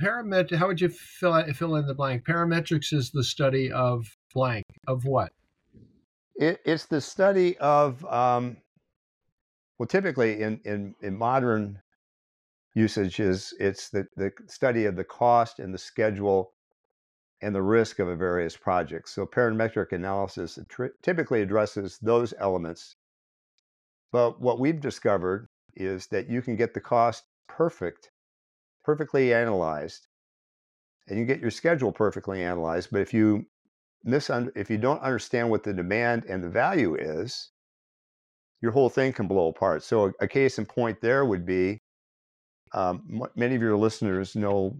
parametric? 0.00 0.56
How 0.56 0.66
would 0.66 0.80
you 0.80 0.88
fill 0.88 1.44
fill 1.52 1.76
in 1.76 1.86
the 1.86 1.94
blank? 1.94 2.24
Parametrics 2.24 2.92
is 2.92 3.10
the 3.10 3.24
study 3.24 3.70
of 3.70 4.06
blank 4.32 4.64
of 4.86 5.04
what? 5.04 5.30
It, 6.36 6.60
it's 6.64 6.86
the 6.86 7.00
study 7.00 7.56
of 7.58 8.04
um, 8.06 8.56
well, 9.78 9.86
typically 9.86 10.42
in 10.42 10.60
in 10.64 10.94
in 11.02 11.16
modern 11.16 11.80
usage 12.74 13.20
is 13.20 13.54
it's 13.60 13.88
the, 13.88 14.06
the 14.16 14.32
study 14.46 14.84
of 14.84 14.96
the 14.96 15.04
cost 15.04 15.58
and 15.58 15.72
the 15.72 15.78
schedule 15.78 16.52
and 17.42 17.54
the 17.54 17.62
risk 17.62 17.98
of 17.98 18.08
a 18.08 18.16
various 18.16 18.56
project. 18.56 19.08
So 19.08 19.26
parametric 19.26 19.92
analysis 19.92 20.58
typically 21.02 21.42
addresses 21.42 21.98
those 22.00 22.34
elements. 22.38 22.96
But 24.12 24.40
what 24.40 24.60
we've 24.60 24.80
discovered 24.80 25.48
is 25.76 26.06
that 26.08 26.28
you 26.28 26.40
can 26.40 26.56
get 26.56 26.72
the 26.74 26.80
cost 26.80 27.24
perfect, 27.48 28.10
perfectly 28.84 29.34
analyzed, 29.34 30.06
and 31.08 31.18
you 31.18 31.24
get 31.24 31.40
your 31.40 31.50
schedule 31.50 31.92
perfectly 31.92 32.42
analyzed. 32.42 32.88
But 32.90 33.02
if 33.02 33.12
you 33.12 33.46
misun- 34.06 34.52
if 34.56 34.70
you 34.70 34.78
don't 34.78 35.02
understand 35.02 35.50
what 35.50 35.64
the 35.64 35.74
demand 35.74 36.24
and 36.24 36.42
the 36.42 36.48
value 36.48 36.94
is, 36.94 37.50
your 38.62 38.72
whole 38.72 38.88
thing 38.88 39.12
can 39.12 39.26
blow 39.26 39.48
apart. 39.48 39.82
So 39.82 40.06
a, 40.06 40.12
a 40.20 40.28
case 40.28 40.58
in 40.58 40.64
point 40.64 41.00
there 41.00 41.24
would 41.24 41.44
be 41.44 41.82
um, 42.74 43.22
many 43.36 43.54
of 43.54 43.62
your 43.62 43.76
listeners 43.76 44.34
know 44.34 44.76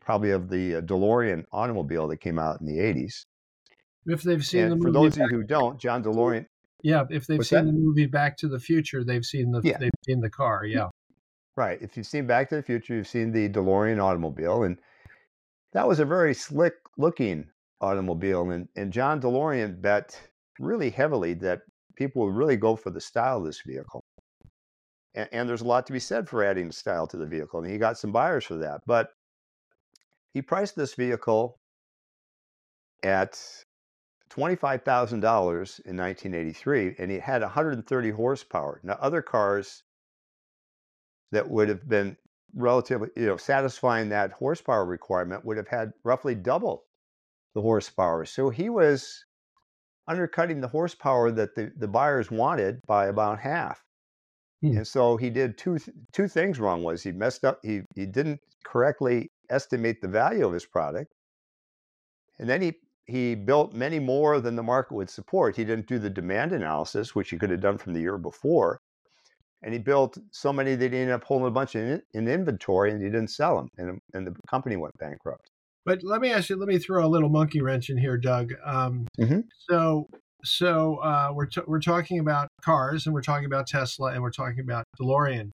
probably 0.00 0.30
of 0.30 0.48
the 0.48 0.76
uh, 0.76 0.80
DeLorean 0.82 1.44
automobile 1.50 2.06
that 2.08 2.18
came 2.18 2.38
out 2.38 2.60
in 2.60 2.66
the 2.66 2.78
80s. 2.78 3.24
If 4.06 4.22
they've 4.22 4.44
seen 4.44 4.64
and 4.64 4.72
the 4.72 4.76
movie. 4.76 4.88
For 4.88 4.92
those 4.92 5.16
of 5.16 5.30
you 5.30 5.38
who 5.38 5.42
don't, 5.42 5.78
John 5.78 6.02
DeLorean. 6.02 6.46
Yeah, 6.82 7.04
if 7.10 7.26
they've 7.26 7.44
seen 7.44 7.66
that? 7.66 7.72
the 7.72 7.78
movie 7.78 8.06
Back 8.06 8.36
to 8.38 8.48
the 8.48 8.60
Future, 8.60 9.02
they've 9.02 9.24
seen 9.24 9.50
the 9.50 9.60
yeah. 9.64 9.78
they've 9.78 9.90
seen 10.06 10.20
the 10.20 10.30
car. 10.30 10.64
Yeah. 10.64 10.88
Right. 11.56 11.78
If 11.82 11.96
you've 11.96 12.06
seen 12.06 12.26
Back 12.26 12.48
to 12.50 12.56
the 12.56 12.62
Future, 12.62 12.94
you've 12.94 13.08
seen 13.08 13.32
the 13.32 13.48
DeLorean 13.48 14.00
automobile, 14.02 14.62
and 14.62 14.78
that 15.72 15.88
was 15.88 15.98
a 15.98 16.04
very 16.04 16.34
slick 16.34 16.74
looking 16.96 17.46
automobile. 17.80 18.50
And 18.50 18.68
and 18.76 18.92
John 18.92 19.20
DeLorean 19.20 19.80
bet 19.82 20.18
really 20.60 20.90
heavily 20.90 21.34
that 21.34 21.62
people 21.96 22.24
would 22.24 22.36
really 22.36 22.56
go 22.56 22.76
for 22.76 22.90
the 22.90 23.00
style 23.00 23.38
of 23.38 23.44
this 23.44 23.60
vehicle 23.66 24.04
and, 25.18 25.28
and 25.32 25.48
there's 25.48 25.62
a 25.62 25.66
lot 25.66 25.86
to 25.86 25.92
be 25.92 25.98
said 25.98 26.28
for 26.28 26.44
adding 26.44 26.70
style 26.70 27.06
to 27.08 27.16
the 27.16 27.26
vehicle, 27.26 27.60
and 27.60 27.70
he 27.70 27.76
got 27.76 27.98
some 27.98 28.12
buyers 28.12 28.44
for 28.44 28.54
that. 28.54 28.82
But 28.86 29.10
he 30.32 30.40
priced 30.40 30.76
this 30.76 30.94
vehicle 30.94 31.58
at 33.02 33.32
$25,000 34.30 35.12
in 35.14 35.96
1983, 35.96 36.94
and 36.98 37.10
it 37.10 37.20
had 37.20 37.42
130 37.42 38.10
horsepower. 38.10 38.80
Now, 38.84 38.96
other 39.00 39.20
cars 39.20 39.82
that 41.32 41.50
would 41.50 41.68
have 41.68 41.88
been 41.88 42.16
relatively, 42.54 43.08
you 43.16 43.26
know, 43.26 43.36
satisfying 43.36 44.10
that 44.10 44.32
horsepower 44.32 44.84
requirement 44.84 45.44
would 45.44 45.56
have 45.56 45.68
had 45.68 45.92
roughly 46.04 46.34
double 46.36 46.84
the 47.54 47.62
horsepower. 47.62 48.24
So 48.24 48.50
he 48.50 48.70
was 48.70 49.24
undercutting 50.06 50.60
the 50.60 50.68
horsepower 50.68 51.32
that 51.32 51.56
the, 51.56 51.72
the 51.76 51.88
buyers 51.88 52.30
wanted 52.30 52.80
by 52.86 53.06
about 53.06 53.40
half. 53.40 53.82
Hmm. 54.62 54.78
And 54.78 54.86
so 54.86 55.16
he 55.16 55.30
did 55.30 55.56
two 55.56 55.78
two 56.12 56.28
things 56.28 56.58
wrong. 56.58 56.82
Was 56.82 57.02
he 57.02 57.12
messed 57.12 57.44
up? 57.44 57.60
He 57.62 57.82
he 57.94 58.06
didn't 58.06 58.40
correctly 58.64 59.30
estimate 59.50 60.00
the 60.00 60.08
value 60.08 60.46
of 60.46 60.52
his 60.52 60.66
product, 60.66 61.12
and 62.38 62.48
then 62.48 62.62
he 62.62 62.74
he 63.06 63.34
built 63.34 63.72
many 63.72 63.98
more 63.98 64.40
than 64.40 64.56
the 64.56 64.62
market 64.62 64.94
would 64.94 65.10
support. 65.10 65.56
He 65.56 65.64
didn't 65.64 65.86
do 65.86 65.98
the 65.98 66.10
demand 66.10 66.52
analysis, 66.52 67.14
which 67.14 67.30
he 67.30 67.38
could 67.38 67.50
have 67.50 67.60
done 67.60 67.78
from 67.78 67.94
the 67.94 68.00
year 68.00 68.18
before, 68.18 68.80
and 69.62 69.72
he 69.72 69.78
built 69.78 70.18
so 70.32 70.52
many 70.52 70.74
that 70.74 70.92
he 70.92 70.98
ended 70.98 71.14
up 71.14 71.24
holding 71.24 71.48
a 71.48 71.52
bunch 71.52 71.76
in, 71.76 72.02
in 72.12 72.28
inventory, 72.28 72.90
and 72.90 73.00
he 73.00 73.08
didn't 73.08 73.30
sell 73.30 73.56
them, 73.56 73.68
and 73.78 74.00
and 74.12 74.26
the 74.26 74.34
company 74.48 74.76
went 74.76 74.98
bankrupt. 74.98 75.50
But 75.86 76.02
let 76.02 76.20
me 76.20 76.30
ask 76.30 76.50
you, 76.50 76.56
let 76.56 76.68
me 76.68 76.78
throw 76.78 77.06
a 77.06 77.08
little 77.08 77.30
monkey 77.30 77.62
wrench 77.62 77.88
in 77.88 77.96
here, 77.96 78.18
Doug. 78.18 78.52
Um, 78.64 79.06
mm-hmm. 79.18 79.40
So 79.70 80.08
so 80.44 80.96
uh, 80.96 81.32
we're 81.34 81.46
t- 81.46 81.62
we're 81.66 81.80
talking 81.80 82.18
about 82.18 82.48
cars, 82.62 83.06
and 83.06 83.14
we're 83.14 83.22
talking 83.22 83.46
about 83.46 83.66
Tesla, 83.66 84.12
and 84.12 84.22
we're 84.22 84.30
talking 84.30 84.60
about 84.60 84.84
DeLorean. 85.00 85.50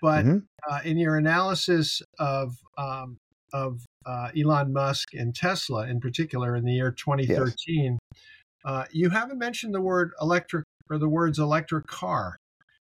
But 0.00 0.24
mm-hmm. 0.24 0.38
uh, 0.70 0.80
in 0.84 0.98
your 0.98 1.16
analysis 1.16 2.02
of 2.18 2.56
um, 2.78 3.16
of 3.52 3.84
uh, 4.06 4.28
Elon 4.36 4.72
Musk 4.72 5.14
and 5.14 5.34
Tesla, 5.34 5.86
in 5.86 6.00
particular, 6.00 6.56
in 6.56 6.64
the 6.64 6.72
year 6.72 6.90
2013, 6.90 7.98
yes. 8.14 8.20
Uh, 8.64 8.84
you 8.92 9.10
haven't 9.10 9.38
mentioned 9.38 9.74
the 9.74 9.80
word 9.80 10.12
electric 10.20 10.64
or 10.88 10.98
the 10.98 11.08
words 11.08 11.38
electric 11.38 11.86
car. 11.86 12.36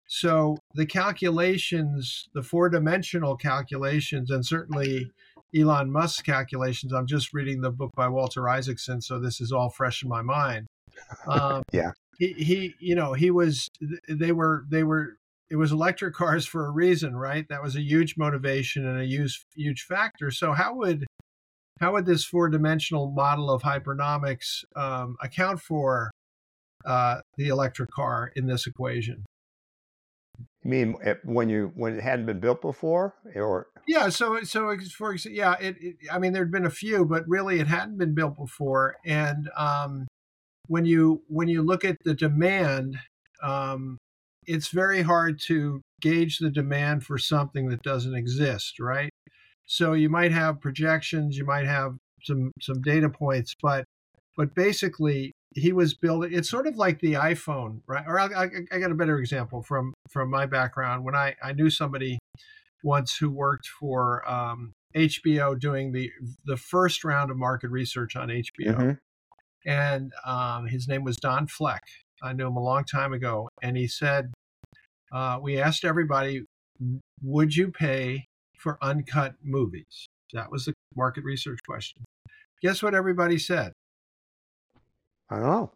So 0.08 0.56
the 0.74 0.86
calculations, 0.86 2.28
the 2.34 2.42
four 2.42 2.68
dimensional 2.68 3.36
calculations, 3.36 4.30
and 4.30 4.44
certainly 4.44 5.10
Elon 5.56 5.92
Musk's 5.92 6.22
calculations. 6.22 6.92
I'm 6.92 7.06
just 7.06 7.32
reading 7.32 7.60
the 7.60 7.70
book 7.70 7.90
by 7.94 8.08
Walter 8.08 8.48
Isaacson, 8.48 9.00
so 9.02 9.18
this 9.18 9.40
is 9.40 9.52
all 9.52 9.68
fresh 9.68 10.02
in 10.02 10.08
my 10.08 10.22
mind. 10.22 10.66
Um, 11.26 11.62
yeah. 11.72 11.92
He, 12.18 12.32
he, 12.32 12.74
you 12.80 12.94
know, 12.94 13.12
he 13.12 13.30
was, 13.30 13.68
they 14.08 14.32
were, 14.32 14.64
they 14.68 14.82
were, 14.82 15.16
it 15.50 15.56
was 15.56 15.72
electric 15.72 16.14
cars 16.14 16.46
for 16.46 16.66
a 16.66 16.70
reason, 16.70 17.16
right? 17.16 17.46
That 17.48 17.62
was 17.62 17.76
a 17.76 17.80
huge 17.80 18.16
motivation 18.16 18.86
and 18.86 19.00
a 19.00 19.04
huge, 19.04 19.44
huge 19.54 19.82
factor. 19.82 20.30
So 20.30 20.52
how 20.52 20.74
would, 20.74 21.06
how 21.80 21.92
would 21.92 22.06
this 22.06 22.24
four 22.24 22.48
dimensional 22.48 23.10
model 23.10 23.50
of 23.50 23.62
hypernomics 23.62 24.64
um, 24.74 25.16
account 25.22 25.60
for 25.60 26.10
uh, 26.84 27.20
the 27.36 27.48
electric 27.48 27.90
car 27.90 28.32
in 28.34 28.46
this 28.46 28.66
equation? 28.66 29.24
You 30.64 30.70
mean 30.70 30.96
eh, 31.02 31.14
when 31.24 31.48
you 31.48 31.72
when 31.74 31.94
it 31.94 32.02
hadn't 32.02 32.26
been 32.26 32.40
built 32.40 32.60
before, 32.60 33.14
or 33.34 33.68
yeah? 33.86 34.08
So 34.08 34.42
so 34.42 34.76
for 34.96 35.14
yeah, 35.14 35.54
it, 35.60 35.76
it 35.80 35.96
I 36.10 36.18
mean 36.18 36.32
there'd 36.32 36.50
been 36.50 36.66
a 36.66 36.70
few, 36.70 37.04
but 37.04 37.24
really 37.28 37.60
it 37.60 37.68
hadn't 37.68 37.98
been 37.98 38.14
built 38.14 38.36
before, 38.36 38.96
and 39.04 39.48
um, 39.56 40.08
when 40.68 40.84
you 40.84 41.22
when 41.28 41.48
you 41.48 41.62
look 41.62 41.84
at 41.84 41.96
the 42.04 42.14
demand, 42.14 42.96
um, 43.42 43.98
it's 44.46 44.68
very 44.68 45.02
hard 45.02 45.40
to 45.46 45.80
gauge 46.00 46.38
the 46.38 46.50
demand 46.50 47.04
for 47.04 47.18
something 47.18 47.68
that 47.68 47.82
doesn't 47.82 48.14
exist, 48.14 48.78
right? 48.78 49.10
So 49.66 49.94
you 49.94 50.08
might 50.08 50.32
have 50.32 50.60
projections, 50.60 51.36
you 51.36 51.44
might 51.44 51.66
have 51.66 51.96
some 52.22 52.52
some 52.60 52.80
data 52.82 53.08
points, 53.08 53.54
but 53.60 53.84
but 54.36 54.54
basically 54.54 55.32
he 55.54 55.72
was 55.72 55.94
building. 55.94 56.32
It's 56.32 56.48
sort 56.48 56.66
of 56.66 56.76
like 56.76 57.00
the 57.00 57.14
iPhone, 57.14 57.80
right? 57.86 58.04
Or 58.06 58.20
I, 58.20 58.26
I, 58.26 58.48
I 58.70 58.78
got 58.78 58.92
a 58.92 58.94
better 58.94 59.18
example 59.18 59.62
from 59.62 59.94
from 60.10 60.30
my 60.30 60.46
background 60.46 61.04
when 61.04 61.16
I 61.16 61.34
I 61.42 61.52
knew 61.52 61.70
somebody 61.70 62.18
once 62.84 63.16
who 63.16 63.30
worked 63.30 63.66
for 63.80 64.28
um, 64.30 64.72
HBO 64.94 65.58
doing 65.58 65.92
the 65.92 66.10
the 66.44 66.58
first 66.58 67.04
round 67.04 67.30
of 67.30 67.38
market 67.38 67.70
research 67.70 68.16
on 68.16 68.28
HBO. 68.28 68.44
Mm-hmm 68.66 68.90
and 69.68 70.12
um, 70.24 70.66
his 70.66 70.88
name 70.88 71.04
was 71.04 71.18
Don 71.18 71.46
Fleck. 71.46 71.82
I 72.22 72.32
knew 72.32 72.46
him 72.46 72.56
a 72.56 72.62
long 72.62 72.84
time 72.84 73.12
ago, 73.12 73.48
and 73.62 73.76
he 73.76 73.86
said, 73.86 74.32
uh, 75.12 75.38
"We 75.40 75.60
asked 75.60 75.84
everybody, 75.84 76.44
would 77.22 77.54
you 77.54 77.70
pay 77.70 78.24
for 78.56 78.78
uncut 78.82 79.34
movies?" 79.44 80.08
That 80.32 80.50
was 80.50 80.64
the 80.64 80.74
market 80.96 81.22
research 81.22 81.60
question. 81.68 82.02
Guess 82.62 82.82
what 82.82 82.94
everybody 82.94 83.38
said? 83.38 83.72
I 85.30 85.36
don't 85.36 85.46
know. 85.46 85.72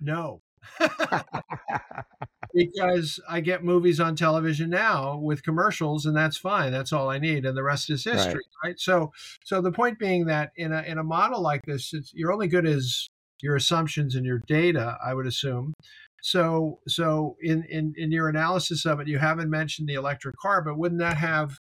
No. 0.00 0.40
because 2.54 3.20
I 3.28 3.40
get 3.40 3.64
movies 3.64 4.00
on 4.00 4.16
television 4.16 4.70
now 4.70 5.16
with 5.16 5.42
commercials 5.42 6.06
and 6.06 6.16
that's 6.16 6.36
fine. 6.36 6.72
That's 6.72 6.92
all 6.92 7.08
I 7.08 7.18
need 7.18 7.46
and 7.46 7.56
the 7.56 7.62
rest 7.62 7.90
is 7.90 8.04
history, 8.04 8.34
right? 8.34 8.68
right? 8.68 8.80
So 8.80 9.12
so 9.44 9.60
the 9.60 9.72
point 9.72 9.98
being 9.98 10.26
that 10.26 10.52
in 10.56 10.72
a 10.72 10.82
in 10.82 10.98
a 10.98 11.04
model 11.04 11.40
like 11.40 11.64
this, 11.66 11.94
you're 12.12 12.32
only 12.32 12.48
good 12.48 12.66
as 12.66 13.08
your 13.40 13.56
assumptions 13.56 14.14
and 14.14 14.26
your 14.26 14.40
data, 14.46 14.96
I 15.04 15.14
would 15.14 15.26
assume. 15.26 15.74
So, 16.22 16.80
so 16.88 17.36
in, 17.40 17.64
in 17.64 17.94
in 17.96 18.10
your 18.10 18.28
analysis 18.28 18.84
of 18.84 19.00
it, 19.00 19.06
you 19.06 19.18
haven't 19.18 19.50
mentioned 19.50 19.88
the 19.88 19.94
electric 19.94 20.36
car, 20.36 20.62
but 20.62 20.76
wouldn't 20.76 21.00
that 21.00 21.16
have? 21.16 21.58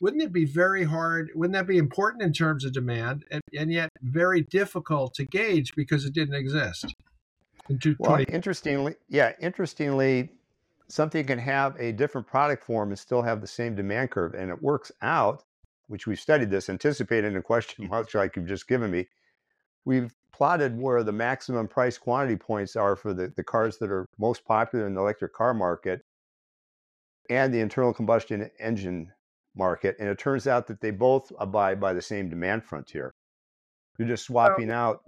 Wouldn't 0.00 0.22
it 0.22 0.32
be 0.32 0.44
very 0.46 0.84
hard? 0.84 1.30
Wouldn't 1.34 1.54
that 1.54 1.66
be 1.66 1.76
important 1.76 2.22
in 2.22 2.32
terms 2.32 2.64
of 2.64 2.72
demand, 2.72 3.24
and, 3.30 3.42
and 3.56 3.72
yet 3.72 3.90
very 4.00 4.42
difficult 4.42 5.14
to 5.14 5.24
gauge 5.26 5.74
because 5.76 6.04
it 6.04 6.14
didn't 6.14 6.34
exist? 6.34 6.94
Well, 7.98 8.24
interestingly, 8.28 8.94
yeah, 9.08 9.32
interestingly, 9.40 10.30
something 10.88 11.24
can 11.24 11.38
have 11.38 11.76
a 11.78 11.92
different 11.92 12.26
product 12.26 12.64
form 12.64 12.90
and 12.90 12.98
still 12.98 13.22
have 13.22 13.40
the 13.40 13.46
same 13.46 13.74
demand 13.74 14.10
curve, 14.10 14.34
and 14.34 14.50
it 14.50 14.62
works 14.62 14.92
out. 15.02 15.44
Which 15.88 16.06
we've 16.06 16.20
studied 16.20 16.50
this, 16.50 16.68
anticipating 16.68 17.34
a 17.34 17.42
question 17.52 17.88
much 17.88 18.14
like 18.14 18.36
you've 18.36 18.46
just 18.46 18.68
given 18.68 18.92
me. 18.92 19.08
We've 19.84 20.14
plotted 20.32 20.78
where 20.78 21.02
the 21.02 21.12
maximum 21.12 21.68
price 21.68 21.98
quantity 21.98 22.36
points 22.36 22.76
are 22.76 22.96
for 22.96 23.12
the, 23.14 23.32
the 23.36 23.44
cars 23.44 23.78
that 23.78 23.90
are 23.90 24.06
most 24.18 24.44
popular 24.44 24.86
in 24.86 24.94
the 24.94 25.00
electric 25.00 25.32
car 25.32 25.54
market 25.54 26.02
and 27.28 27.52
the 27.54 27.60
internal 27.60 27.92
combustion 27.92 28.50
engine 28.58 29.12
market. 29.54 29.96
And 29.98 30.08
it 30.08 30.18
turns 30.18 30.46
out 30.46 30.66
that 30.66 30.80
they 30.80 30.90
both 30.90 31.32
abide 31.38 31.80
by 31.80 31.92
the 31.92 32.02
same 32.02 32.28
demand 32.28 32.64
frontier. 32.64 33.12
You're 33.98 34.08
just 34.08 34.24
swapping 34.24 34.70
out. 34.70 35.02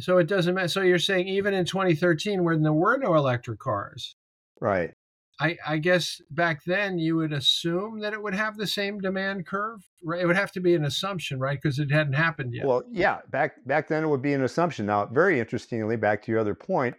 So 0.00 0.18
it 0.18 0.26
doesn't 0.26 0.54
matter. 0.54 0.68
So 0.68 0.80
you're 0.82 0.98
saying 0.98 1.28
even 1.28 1.54
in 1.54 1.64
2013, 1.64 2.42
when 2.42 2.62
there 2.62 2.72
were 2.72 2.98
no 2.98 3.14
electric 3.14 3.60
cars, 3.60 4.16
right? 4.60 4.92
I, 5.40 5.56
I 5.66 5.78
guess 5.78 6.20
back 6.30 6.64
then 6.64 6.98
you 6.98 7.16
would 7.16 7.32
assume 7.32 8.00
that 8.00 8.12
it 8.12 8.22
would 8.22 8.34
have 8.34 8.56
the 8.56 8.66
same 8.66 9.00
demand 9.00 9.46
curve. 9.46 9.80
Right? 10.02 10.20
It 10.20 10.26
would 10.26 10.36
have 10.36 10.52
to 10.52 10.60
be 10.60 10.74
an 10.74 10.84
assumption, 10.84 11.40
right? 11.40 11.58
Because 11.60 11.78
it 11.78 11.90
hadn't 11.90 12.12
happened 12.12 12.54
yet. 12.54 12.66
Well, 12.66 12.84
yeah, 12.90 13.18
back 13.30 13.64
back 13.66 13.88
then 13.88 14.04
it 14.04 14.08
would 14.08 14.22
be 14.22 14.34
an 14.34 14.44
assumption. 14.44 14.86
Now, 14.86 15.06
very 15.06 15.40
interestingly, 15.40 15.96
back 15.96 16.22
to 16.22 16.32
your 16.32 16.40
other 16.40 16.54
point, 16.54 16.94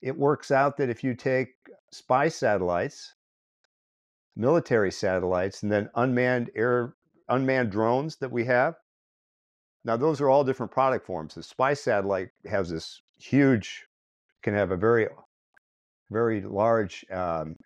it 0.00 0.16
works 0.16 0.50
out 0.50 0.76
that 0.76 0.90
if 0.90 1.02
you 1.02 1.14
take 1.14 1.48
spy 1.90 2.28
satellites, 2.28 3.14
military 4.36 4.92
satellites, 4.92 5.62
and 5.62 5.72
then 5.72 5.90
unmanned 5.96 6.50
air 6.54 6.94
unmanned 7.28 7.70
drones 7.70 8.16
that 8.16 8.30
we 8.30 8.44
have. 8.44 8.74
Now, 9.84 9.96
those 9.96 10.20
are 10.20 10.28
all 10.28 10.44
different 10.44 10.72
product 10.72 11.06
forms. 11.06 11.34
The 11.34 11.42
spy 11.42 11.74
satellite 11.74 12.30
has 12.46 12.70
this 12.70 13.02
huge, 13.18 13.86
can 14.42 14.54
have 14.54 14.70
a 14.70 14.76
very 14.76 15.08
very 16.10 16.40
large 16.40 17.04
um, 17.10 17.56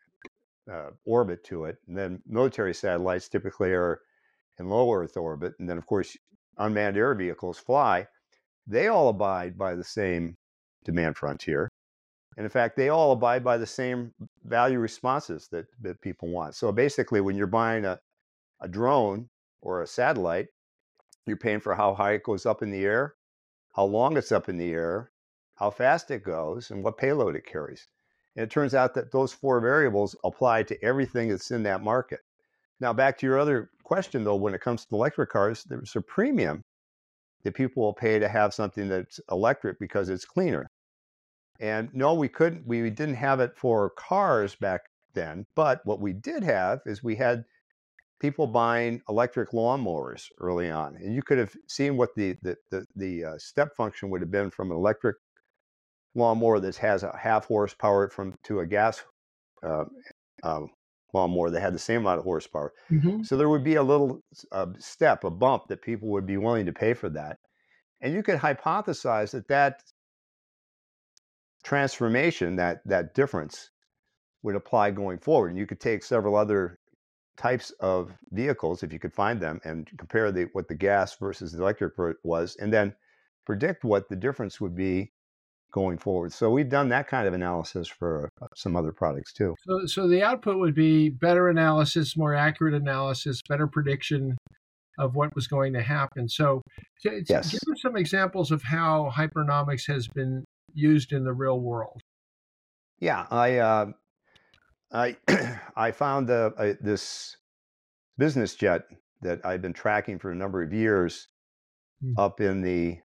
uh, 0.70 0.90
orbit 1.04 1.44
to 1.44 1.64
it. 1.64 1.78
And 1.88 1.96
then 1.96 2.22
military 2.26 2.74
satellites 2.74 3.28
typically 3.28 3.72
are 3.72 4.00
in 4.58 4.68
low 4.68 4.92
Earth 4.92 5.16
orbit. 5.16 5.54
And 5.58 5.68
then, 5.68 5.78
of 5.78 5.86
course, 5.86 6.16
unmanned 6.58 6.96
air 6.96 7.14
vehicles 7.14 7.58
fly. 7.58 8.06
They 8.66 8.88
all 8.88 9.08
abide 9.08 9.58
by 9.58 9.74
the 9.74 9.84
same 9.84 10.36
demand 10.84 11.16
frontier. 11.16 11.68
And 12.36 12.44
in 12.44 12.50
fact, 12.50 12.76
they 12.76 12.88
all 12.88 13.12
abide 13.12 13.42
by 13.42 13.58
the 13.58 13.66
same 13.66 14.12
value 14.44 14.78
responses 14.78 15.48
that, 15.50 15.66
that 15.80 16.00
people 16.00 16.28
want. 16.28 16.54
So 16.54 16.70
basically, 16.70 17.20
when 17.20 17.36
you're 17.36 17.46
buying 17.46 17.84
a, 17.84 17.98
a 18.60 18.68
drone 18.68 19.28
or 19.60 19.82
a 19.82 19.86
satellite, 19.86 20.48
you're 21.26 21.36
paying 21.36 21.60
for 21.60 21.74
how 21.74 21.94
high 21.94 22.12
it 22.12 22.22
goes 22.22 22.46
up 22.46 22.62
in 22.62 22.70
the 22.70 22.84
air, 22.84 23.14
how 23.74 23.84
long 23.84 24.16
it's 24.16 24.32
up 24.32 24.48
in 24.48 24.56
the 24.56 24.70
air, 24.72 25.10
how 25.56 25.70
fast 25.70 26.10
it 26.10 26.24
goes, 26.24 26.70
and 26.70 26.82
what 26.82 26.96
payload 26.96 27.36
it 27.36 27.44
carries. 27.44 27.88
And 28.36 28.44
it 28.44 28.50
turns 28.50 28.74
out 28.74 28.94
that 28.94 29.12
those 29.12 29.32
four 29.32 29.60
variables 29.60 30.16
apply 30.24 30.62
to 30.64 30.84
everything 30.84 31.28
that's 31.28 31.50
in 31.50 31.62
that 31.64 31.82
market. 31.82 32.20
Now, 32.80 32.92
back 32.92 33.18
to 33.18 33.26
your 33.26 33.38
other 33.38 33.70
question, 33.84 34.24
though, 34.24 34.36
when 34.36 34.54
it 34.54 34.60
comes 34.60 34.84
to 34.86 34.94
electric 34.94 35.30
cars, 35.30 35.64
there's 35.64 35.96
a 35.96 36.00
premium 36.00 36.64
that 37.42 37.54
people 37.54 37.82
will 37.82 37.92
pay 37.92 38.18
to 38.18 38.28
have 38.28 38.54
something 38.54 38.88
that's 38.88 39.20
electric 39.30 39.78
because 39.78 40.08
it's 40.08 40.24
cleaner. 40.24 40.70
And 41.58 41.90
no, 41.92 42.14
we 42.14 42.28
couldn't, 42.28 42.66
we 42.66 42.88
didn't 42.88 43.16
have 43.16 43.40
it 43.40 43.56
for 43.56 43.90
cars 43.90 44.54
back 44.54 44.82
then. 45.14 45.46
But 45.54 45.80
what 45.84 46.00
we 46.00 46.12
did 46.12 46.42
have 46.42 46.80
is 46.86 47.02
we 47.02 47.16
had 47.16 47.44
people 48.20 48.46
buying 48.46 49.02
electric 49.08 49.50
lawnmowers 49.50 50.26
early 50.38 50.70
on. 50.70 50.96
And 50.96 51.14
you 51.14 51.22
could 51.22 51.38
have 51.38 51.54
seen 51.66 51.96
what 51.96 52.14
the, 52.14 52.36
the, 52.42 52.56
the, 52.70 52.86
the 52.96 53.24
uh, 53.24 53.38
step 53.38 53.74
function 53.76 54.10
would 54.10 54.20
have 54.20 54.30
been 54.30 54.50
from 54.50 54.70
an 54.70 54.76
electric 54.76 55.16
lawnmower 56.14 56.60
that 56.60 56.76
has 56.76 57.02
a 57.02 57.16
half 57.16 57.46
horsepower 57.46 58.08
from 58.08 58.34
to 58.44 58.60
a 58.60 58.66
gas 58.66 59.02
uh, 59.62 59.84
um, 60.42 60.70
lawnmower 61.12 61.50
that 61.50 61.60
had 61.60 61.74
the 61.74 61.78
same 61.78 62.00
amount 62.00 62.18
of 62.18 62.24
horsepower. 62.24 62.72
Mm-hmm. 62.90 63.22
So 63.22 63.36
there 63.36 63.48
would 63.48 63.64
be 63.64 63.76
a 63.76 63.82
little 63.82 64.20
uh, 64.52 64.66
step, 64.78 65.24
a 65.24 65.30
bump 65.30 65.64
that 65.68 65.82
people 65.82 66.08
would 66.08 66.26
be 66.26 66.36
willing 66.36 66.66
to 66.66 66.72
pay 66.72 66.94
for 66.94 67.08
that. 67.10 67.38
And 68.00 68.14
you 68.14 68.22
could 68.22 68.38
hypothesize 68.38 69.32
that 69.32 69.48
that 69.48 69.82
transformation, 71.62 72.56
that 72.56 72.80
that 72.86 73.14
difference, 73.14 73.70
would 74.42 74.56
apply 74.56 74.90
going 74.90 75.18
forward. 75.18 75.48
And 75.48 75.58
you 75.58 75.66
could 75.66 75.80
take 75.80 76.02
several 76.02 76.34
other 76.34 76.78
types 77.36 77.70
of 77.80 78.12
vehicles, 78.30 78.82
if 78.82 78.92
you 78.92 78.98
could 78.98 79.12
find 79.12 79.40
them, 79.40 79.60
and 79.64 79.88
compare 79.98 80.32
the 80.32 80.48
what 80.52 80.68
the 80.68 80.74
gas 80.74 81.16
versus 81.16 81.52
the 81.52 81.62
electric 81.62 81.92
was, 82.24 82.56
and 82.56 82.72
then 82.72 82.94
predict 83.44 83.84
what 83.84 84.08
the 84.08 84.16
difference 84.16 84.60
would 84.60 84.74
be 84.74 85.12
going 85.70 85.98
forward. 85.98 86.32
So 86.32 86.50
we've 86.50 86.68
done 86.68 86.88
that 86.90 87.08
kind 87.08 87.26
of 87.26 87.34
analysis 87.34 87.88
for 87.88 88.28
uh, 88.42 88.46
some 88.54 88.76
other 88.76 88.92
products 88.92 89.32
too. 89.32 89.54
So, 89.66 89.86
so 89.86 90.08
the 90.08 90.22
output 90.22 90.58
would 90.58 90.74
be 90.74 91.08
better 91.08 91.48
analysis, 91.48 92.16
more 92.16 92.34
accurate 92.34 92.74
analysis, 92.74 93.40
better 93.48 93.66
prediction 93.66 94.36
of 94.98 95.14
what 95.14 95.34
was 95.34 95.46
going 95.46 95.72
to 95.72 95.82
happen. 95.82 96.28
So, 96.28 96.62
to, 97.02 97.22
yes. 97.28 97.50
give 97.50 97.60
us 97.72 97.82
some 97.82 97.96
examples 97.96 98.50
of 98.50 98.62
how 98.62 99.12
hypernomics 99.14 99.86
has 99.86 100.08
been 100.08 100.44
used 100.74 101.12
in 101.12 101.24
the 101.24 101.32
real 101.32 101.60
world. 101.60 102.00
Yeah, 102.98 103.26
I 103.30 103.58
uh, 103.58 103.86
I 104.92 105.16
I 105.76 105.90
found 105.92 106.30
uh, 106.30 106.50
this 106.80 107.36
business 108.18 108.54
jet 108.54 108.82
that 109.22 109.44
I've 109.44 109.62
been 109.62 109.72
tracking 109.72 110.18
for 110.18 110.30
a 110.30 110.34
number 110.34 110.62
of 110.62 110.72
years 110.72 111.28
mm. 112.04 112.12
up 112.18 112.40
in 112.40 112.60
the 112.60 112.98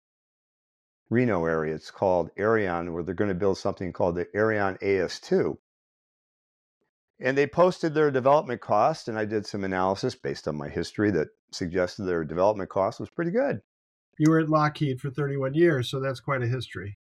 Reno 1.09 1.45
area. 1.45 1.75
It's 1.75 1.91
called 1.91 2.31
Aerion, 2.37 2.91
where 2.91 3.03
they're 3.03 3.15
going 3.15 3.29
to 3.29 3.35
build 3.35 3.57
something 3.57 3.93
called 3.93 4.15
the 4.15 4.25
Aerion 4.35 4.79
AS2. 4.81 5.57
And 7.19 7.37
they 7.37 7.47
posted 7.47 7.93
their 7.93 8.11
development 8.11 8.61
cost, 8.61 9.07
and 9.07 9.17
I 9.17 9.25
did 9.25 9.45
some 9.45 9.63
analysis 9.63 10.15
based 10.15 10.47
on 10.47 10.57
my 10.57 10.67
history 10.67 11.11
that 11.11 11.29
suggested 11.51 12.03
their 12.03 12.25
development 12.25 12.69
cost 12.69 12.99
was 12.99 13.09
pretty 13.09 13.31
good. 13.31 13.61
You 14.17 14.31
were 14.31 14.39
at 14.39 14.49
Lockheed 14.49 14.99
for 14.99 15.09
31 15.09 15.53
years, 15.53 15.89
so 15.89 15.99
that's 15.99 16.19
quite 16.19 16.41
a 16.41 16.47
history. 16.47 16.97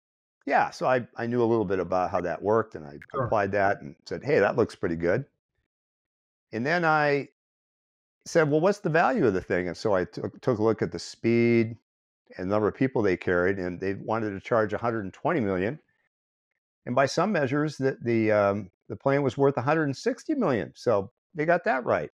Yeah, 0.46 0.72
so 0.72 0.88
I, 0.88 1.08
I 1.16 1.28
knew 1.28 1.44
a 1.44 1.46
little 1.46 1.66
bit 1.66 1.80
about 1.80 2.10
how 2.10 2.22
that 2.22 2.42
worked, 2.42 2.76
and 2.76 2.86
I 2.86 2.98
sure. 3.12 3.26
applied 3.26 3.52
that 3.52 3.82
and 3.82 3.96
said, 4.06 4.24
hey, 4.24 4.40
that 4.40 4.56
looks 4.56 4.76
pretty 4.76 4.96
good. 4.96 5.26
And 6.52 6.66
then 6.66 6.86
I 6.86 7.30
said, 8.26 8.50
well, 8.50 8.62
what's 8.62 8.80
the 8.80 8.90
value 8.90 9.28
of 9.28 9.34
the 9.34 9.42
thing? 9.42 9.68
And 9.68 9.78
so 9.78 9.94
I 9.94 10.06
took, 10.06 10.40
took 10.42 10.58
a 10.58 10.64
look 10.64 10.82
at 10.82 10.92
the 10.92 11.00
speed, 11.00 11.78
and 12.38 12.50
the 12.50 12.56
number 12.56 12.68
of 12.68 12.76
people 12.76 13.02
they 13.02 13.18
carried, 13.18 13.58
and 13.58 13.80
they 13.80 13.96
wanted 13.96 14.32
to 14.32 14.40
charge 14.40 14.72
120 14.72 15.40
million. 15.40 15.80
And 16.86 16.96
by 16.96 17.06
some 17.06 17.32
measures, 17.32 17.78
the 17.78 17.98
the 18.02 18.32
um, 18.32 18.70
the 18.88 18.96
plane 18.96 19.22
was 19.22 19.38
worth 19.38 19.56
160 19.56 20.36
million. 20.36 20.72
So 20.76 21.12
they 21.36 21.46
got 21.46 21.64
that 21.66 21.86
right. 21.86 22.10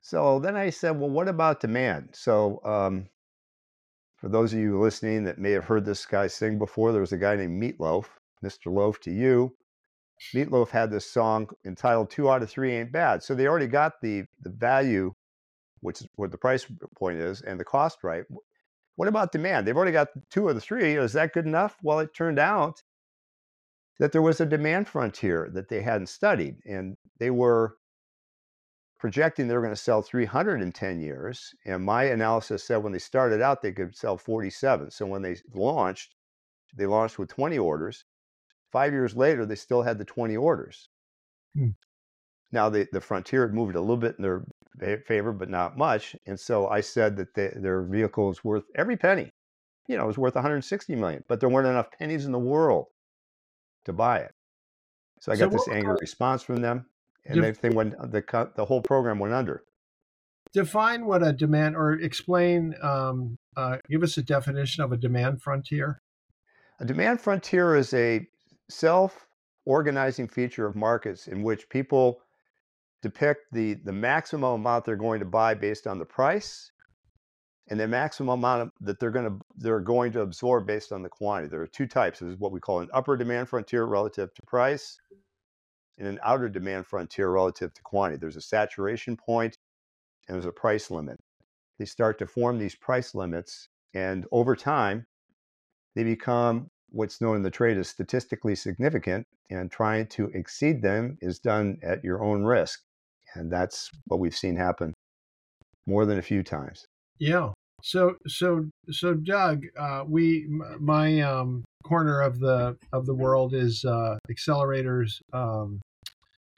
So 0.00 0.38
then 0.38 0.56
I 0.56 0.70
said, 0.70 0.98
well, 0.98 1.10
what 1.10 1.28
about 1.28 1.60
demand? 1.60 2.10
So 2.12 2.60
um, 2.64 3.08
for 4.16 4.28
those 4.28 4.52
of 4.52 4.58
you 4.58 4.80
listening 4.80 5.24
that 5.24 5.38
may 5.38 5.50
have 5.52 5.64
heard 5.64 5.84
this 5.84 6.06
guy 6.06 6.26
sing 6.26 6.58
before, 6.58 6.92
there 6.92 7.00
was 7.00 7.12
a 7.12 7.18
guy 7.18 7.36
named 7.36 7.60
Meatloaf, 7.60 8.06
Mr. 8.44 8.72
Loaf 8.72 9.00
to 9.00 9.10
you. 9.10 9.56
Meatloaf 10.34 10.70
had 10.70 10.90
this 10.90 11.10
song 11.10 11.48
entitled 11.64 12.10
Two 12.10 12.30
Out 12.30 12.42
of 12.42 12.50
Three 12.50 12.72
Ain't 12.72 12.92
Bad. 12.92 13.22
So 13.22 13.34
they 13.34 13.46
already 13.46 13.66
got 13.66 14.00
the 14.00 14.24
the 14.40 14.50
value, 14.50 15.12
which 15.80 16.00
is 16.00 16.08
what 16.16 16.30
the 16.30 16.38
price 16.38 16.66
point 16.96 17.18
is, 17.18 17.42
and 17.42 17.60
the 17.60 17.64
cost 17.64 18.02
right. 18.02 18.24
What 18.96 19.08
about 19.08 19.32
demand? 19.32 19.66
They've 19.66 19.76
already 19.76 19.92
got 19.92 20.08
two 20.30 20.48
of 20.48 20.54
the 20.54 20.60
three. 20.60 20.96
Is 20.96 21.12
that 21.12 21.32
good 21.32 21.46
enough? 21.46 21.76
Well, 21.82 22.00
it 22.00 22.14
turned 22.14 22.38
out 22.38 22.82
that 23.98 24.12
there 24.12 24.22
was 24.22 24.40
a 24.40 24.46
demand 24.46 24.88
frontier 24.88 25.48
that 25.52 25.68
they 25.68 25.82
hadn't 25.82 26.08
studied, 26.08 26.56
and 26.66 26.96
they 27.18 27.30
were 27.30 27.76
projecting 28.98 29.46
they 29.46 29.54
were 29.54 29.60
going 29.60 29.72
to 29.72 29.80
sell 29.80 30.02
300 30.02 30.62
in 30.62 30.72
10 30.72 31.00
years. 31.00 31.54
And 31.64 31.84
my 31.84 32.04
analysis 32.04 32.64
said 32.64 32.78
when 32.78 32.92
they 32.92 32.98
started 32.98 33.42
out, 33.42 33.62
they 33.62 33.72
could 33.72 33.94
sell 33.94 34.16
47. 34.16 34.90
So 34.90 35.06
when 35.06 35.22
they 35.22 35.36
launched, 35.54 36.14
they 36.74 36.86
launched 36.86 37.18
with 37.18 37.28
20 37.28 37.58
orders. 37.58 38.04
Five 38.72 38.92
years 38.92 39.14
later, 39.14 39.46
they 39.46 39.54
still 39.54 39.82
had 39.82 39.98
the 39.98 40.04
20 40.04 40.36
orders. 40.36 40.88
Hmm. 41.54 41.70
Now, 42.52 42.68
the, 42.68 42.88
the 42.92 43.00
frontier 43.00 43.42
had 43.42 43.54
moved 43.54 43.76
a 43.76 43.80
little 43.80 43.96
bit 43.96 44.16
in 44.18 44.22
their 44.22 44.44
favor, 44.78 45.32
but 45.32 45.48
not 45.48 45.76
much. 45.76 46.16
And 46.26 46.38
so 46.38 46.68
I 46.68 46.80
said 46.80 47.16
that 47.16 47.34
they, 47.34 47.52
their 47.54 47.82
vehicle 47.82 48.30
is 48.30 48.44
worth 48.44 48.64
every 48.74 48.96
penny. 48.96 49.30
You 49.88 49.96
know, 49.96 50.04
it 50.04 50.08
was 50.08 50.18
worth 50.18 50.34
160 50.34 50.94
million, 50.96 51.24
but 51.28 51.40
there 51.40 51.48
weren't 51.48 51.68
enough 51.68 51.90
pennies 51.96 52.26
in 52.26 52.32
the 52.32 52.38
world 52.38 52.86
to 53.84 53.92
buy 53.92 54.18
it. 54.18 54.32
So 55.20 55.32
I 55.32 55.36
got 55.36 55.50
so 55.52 55.56
this 55.56 55.68
angry 55.68 55.96
response 56.00 56.42
from 56.42 56.60
them, 56.60 56.86
and 57.24 57.40
def- 57.40 57.60
they 57.60 57.70
went 57.70 57.94
the 58.12 58.50
the 58.54 58.64
whole 58.64 58.82
program 58.82 59.18
went 59.18 59.32
under. 59.32 59.64
Define 60.52 61.06
what 61.06 61.26
a 61.26 61.32
demand, 61.32 61.76
or 61.76 61.92
explain. 61.92 62.74
Um, 62.82 63.38
uh, 63.56 63.78
give 63.88 64.02
us 64.02 64.16
a 64.18 64.22
definition 64.22 64.84
of 64.84 64.92
a 64.92 64.96
demand 64.96 65.42
frontier. 65.42 66.02
A 66.80 66.84
demand 66.84 67.20
frontier 67.20 67.74
is 67.76 67.94
a 67.94 68.26
self 68.68 69.26
organizing 69.64 70.28
feature 70.28 70.66
of 70.66 70.76
markets 70.76 71.28
in 71.28 71.42
which 71.42 71.68
people 71.68 72.20
depict 73.02 73.46
the 73.52 73.74
the 73.84 73.92
maximum 73.92 74.54
amount 74.54 74.84
they're 74.84 74.96
going 74.96 75.20
to 75.20 75.26
buy 75.26 75.54
based 75.54 75.86
on 75.86 75.98
the 75.98 76.04
price 76.04 76.72
and 77.68 77.80
the 77.80 77.88
maximum 77.88 78.38
amount 78.38 78.62
of, 78.62 78.70
that 78.80 79.00
they're 79.00 79.10
going 79.10 79.26
to 79.28 79.44
they're 79.56 79.80
going 79.80 80.12
to 80.12 80.20
absorb 80.20 80.66
based 80.66 80.92
on 80.92 81.02
the 81.02 81.08
quantity. 81.08 81.50
There 81.50 81.62
are 81.62 81.66
two 81.66 81.86
types. 81.86 82.20
There's 82.20 82.38
what 82.38 82.52
we 82.52 82.60
call 82.60 82.80
an 82.80 82.88
upper 82.92 83.16
demand 83.16 83.48
frontier 83.48 83.84
relative 83.84 84.32
to 84.34 84.42
price 84.46 84.98
and 85.98 86.06
an 86.06 86.18
outer 86.22 86.48
demand 86.48 86.86
frontier 86.86 87.30
relative 87.30 87.72
to 87.74 87.82
quantity. 87.82 88.18
There's 88.20 88.36
a 88.36 88.40
saturation 88.40 89.16
point 89.16 89.58
and 90.28 90.34
there's 90.34 90.46
a 90.46 90.52
price 90.52 90.90
limit. 90.90 91.18
They 91.78 91.84
start 91.84 92.18
to 92.18 92.26
form 92.26 92.58
these 92.58 92.74
price 92.74 93.14
limits 93.14 93.68
and 93.94 94.26
over 94.30 94.54
time 94.54 95.06
they 95.94 96.04
become 96.04 96.70
what's 96.90 97.20
known 97.20 97.36
in 97.36 97.42
the 97.42 97.50
trade 97.50 97.78
as 97.78 97.88
statistically 97.88 98.54
significant 98.54 99.26
and 99.50 99.70
trying 99.70 100.06
to 100.06 100.26
exceed 100.34 100.82
them 100.82 101.18
is 101.20 101.38
done 101.38 101.78
at 101.82 102.04
your 102.04 102.22
own 102.22 102.44
risk. 102.44 102.80
And 103.36 103.50
that's 103.50 103.90
what 104.06 104.20
we've 104.20 104.36
seen 104.36 104.56
happen 104.56 104.94
more 105.86 106.04
than 106.04 106.18
a 106.18 106.22
few 106.22 106.42
times. 106.42 106.84
Yeah. 107.18 107.50
So 107.82 108.16
so 108.26 108.66
so 108.90 109.14
Doug, 109.14 109.64
uh, 109.78 110.04
we 110.06 110.46
my 110.80 111.20
um, 111.20 111.64
corner 111.84 112.20
of 112.20 112.40
the 112.40 112.76
of 112.92 113.06
the 113.06 113.14
world 113.14 113.54
is 113.54 113.84
uh, 113.84 114.16
accelerators, 114.30 115.20
um, 115.32 115.80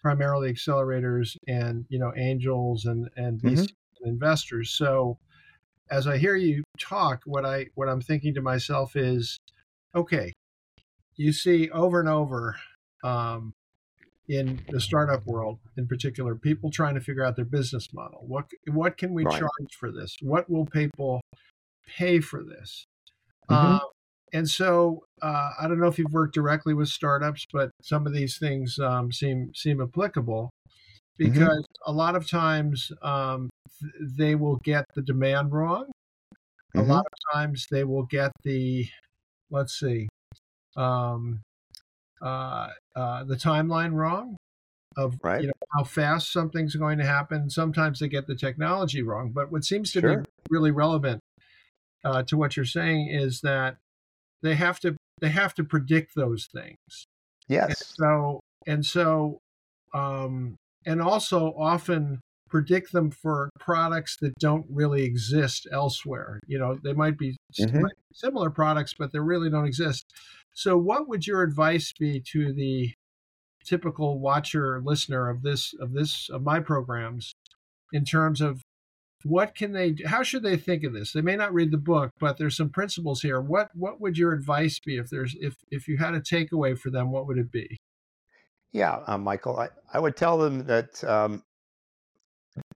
primarily 0.01 0.53
accelerators, 0.53 1.37
and 1.47 1.85
you 1.89 1.99
know 1.99 2.13
angels 2.17 2.87
and 2.87 3.09
and 3.17 3.41
mm-hmm. 3.43 4.09
investors. 4.09 4.71
So 4.71 5.19
as 5.91 6.07
I 6.07 6.19
hear 6.19 6.37
you 6.37 6.63
talk, 6.79 7.23
what 7.27 7.45
I 7.45 7.67
what 7.75 7.89
I'm 7.89 8.01
thinking 8.01 8.35
to 8.35 8.41
myself 8.41 8.97
is, 8.97 9.39
okay, 9.95 10.33
you 11.17 11.33
see 11.33 11.69
over 11.71 12.01
and 12.01 12.09
over 12.09 12.57
um, 13.03 13.53
in 14.29 14.61
the 14.69 14.81
startup 14.81 15.25
world 15.27 15.59
in 15.77 15.87
particular 15.87 16.35
people 16.35 16.71
trying 16.71 16.95
to 16.95 17.01
figure 17.01 17.25
out 17.25 17.35
their 17.35 17.45
business 17.45 17.93
model 17.95 18.23
what 18.27 18.45
what 18.71 18.97
can 18.97 19.15
we 19.15 19.25
right. 19.25 19.39
charge 19.39 19.75
for 19.79 19.91
this 19.91 20.17
what 20.21 20.49
will 20.51 20.67
people 20.67 21.21
pay 21.87 22.21
for 22.21 22.45
this 22.45 22.85
mm-hmm. 23.51 23.77
uh, 23.77 23.81
and 24.33 24.49
so 24.49 25.03
uh, 25.23 25.51
i 25.61 25.67
don't 25.67 25.81
know 25.81 25.87
if 25.87 25.99
you've 25.99 26.13
worked 26.13 26.35
directly 26.35 26.75
with 26.75 26.89
startups 26.89 27.45
but 27.53 27.71
some 27.83 28.07
of 28.07 28.13
these 28.13 28.39
things 28.39 28.79
um, 28.79 29.11
seem 29.11 29.51
seem 29.55 29.81
applicable 29.81 30.51
mm-hmm. 31.19 31.31
because 31.31 31.49
mm-hmm. 31.49 31.91
a 31.91 31.93
lot 31.93 32.15
of 32.15 32.29
times 32.29 32.93
um, 33.03 33.49
th- 33.81 33.93
they 34.17 34.35
will 34.35 34.57
get 34.63 34.85
the 34.95 35.03
demand 35.03 35.53
wrong 35.53 35.85
mm-hmm. 36.77 36.81
a 36.81 36.83
lot 36.83 37.07
of 37.07 37.35
times 37.35 37.67
they 37.71 37.85
will 37.85 38.05
get 38.05 38.31
the 38.45 38.87
let's 39.51 39.79
see 39.79 40.07
um, 40.77 41.41
uh, 42.21 42.69
uh, 42.99 43.23
the 43.23 43.37
timeline 43.37 43.93
wrong 43.93 44.37
of 44.97 45.17
right. 45.23 45.41
you 45.41 45.47
know, 45.47 45.53
how 45.77 45.85
fast 45.85 46.33
something's 46.33 46.75
going 46.75 46.99
to 46.99 47.07
happen. 47.07 47.49
Sometimes 47.49 48.01
they 48.01 48.09
get 48.09 48.27
the 48.27 48.35
technology 48.35 49.03
wrong. 49.03 49.31
But 49.31 49.53
what 49.53 49.65
seems 49.65 49.93
to 49.93 50.01
sure. 50.01 50.19
be 50.19 50.29
really 50.51 50.73
relevant 50.73 51.21
uh, 52.05 52.25
to 52.25 52.37
what 52.37 52.57
you're 52.57 52.67
saying 52.67 53.09
is 53.09 53.41
that 53.43 53.77
they 54.43 54.57
have 54.57 54.81
to 54.81 54.97
they 55.21 55.29
have 55.29 55.55
to 55.55 55.65
predict 55.65 56.17
those 56.17 56.49
things. 56.53 57.07
Yes. 57.47 57.69
And 57.69 57.77
so 57.79 58.41
and 58.67 58.85
so 58.85 59.39
um, 59.95 60.57
and 60.85 61.01
also 61.01 61.55
often 61.57 62.21
predict 62.51 62.93
them 62.93 63.11
for 63.11 63.51
products 63.61 64.17
that 64.21 64.35
don't 64.41 64.67
really 64.69 65.05
exist 65.05 65.69
elsewhere. 65.71 66.41
You 66.49 66.59
know, 66.59 66.79
they 66.83 66.95
might 66.95 67.17
be 67.19 67.37
mm-hmm. 67.61 67.85
similar 68.13 68.51
products, 68.51 68.95
but 68.99 69.13
they 69.13 69.21
really 69.21 69.51
don't 69.51 69.67
exist. 69.67 70.05
So, 70.55 70.77
what 70.77 71.09
would 71.09 71.27
your 71.27 71.43
advice 71.43 71.93
be 71.99 72.21
to 72.33 72.53
the 72.53 72.93
typical 73.65 74.19
watcher 74.19 74.81
listener 74.83 75.29
of 75.29 75.43
this 75.43 75.75
of 75.81 75.93
this 75.93 76.29
of 76.31 76.43
my 76.43 76.61
programs 76.61 77.35
in 77.93 78.05
terms 78.05 78.41
of 78.41 78.63
what 79.25 79.55
can 79.55 79.73
they 79.73 79.97
how 80.07 80.23
should 80.23 80.43
they 80.43 80.57
think 80.57 80.85
of 80.85 80.93
this? 80.93 81.13
They 81.13 81.21
may 81.21 81.37
not 81.37 81.53
read 81.53 81.71
the 81.71 81.79
book 81.79 82.11
but 82.19 82.39
there's 82.39 82.57
some 82.57 82.71
principles 82.71 83.21
here. 83.21 83.41
What 83.41 83.71
what 83.75 84.01
would 84.01 84.17
your 84.17 84.33
advice 84.33 84.81
be 84.81 84.97
if 84.97 85.11
there's 85.11 85.37
if 85.41 85.57
if 85.71 85.89
you 85.89 85.99
had 85.99 86.15
a 86.15 86.21
takeaway 86.21 86.79
for 86.79 86.91
them 86.91 87.11
what 87.11 87.27
would 87.27 87.39
it 87.39 87.53
be? 87.53 87.77
Yeah 88.73 89.01
uh, 89.07 89.19
michael 89.19 89.59
I, 89.59 89.69
I 89.93 89.99
would 89.99 90.17
tell 90.17 90.39
them 90.39 90.65
that 90.67 91.03
um, 91.05 91.43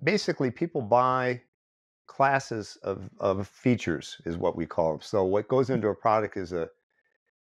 basically 0.03 0.51
people 0.51 0.83
buy 0.83 1.41
classes 2.07 2.77
of, 2.83 3.09
of 3.21 3.49
features 3.49 4.21
is 4.27 4.37
what 4.37 4.57
we 4.57 4.67
call 4.67 4.93
them 4.93 5.01
so 5.01 5.25
what 5.25 5.49
goes 5.49 5.71
into 5.71 5.89
a 5.89 5.95
product 5.95 6.37
is 6.37 6.53
a 6.53 6.69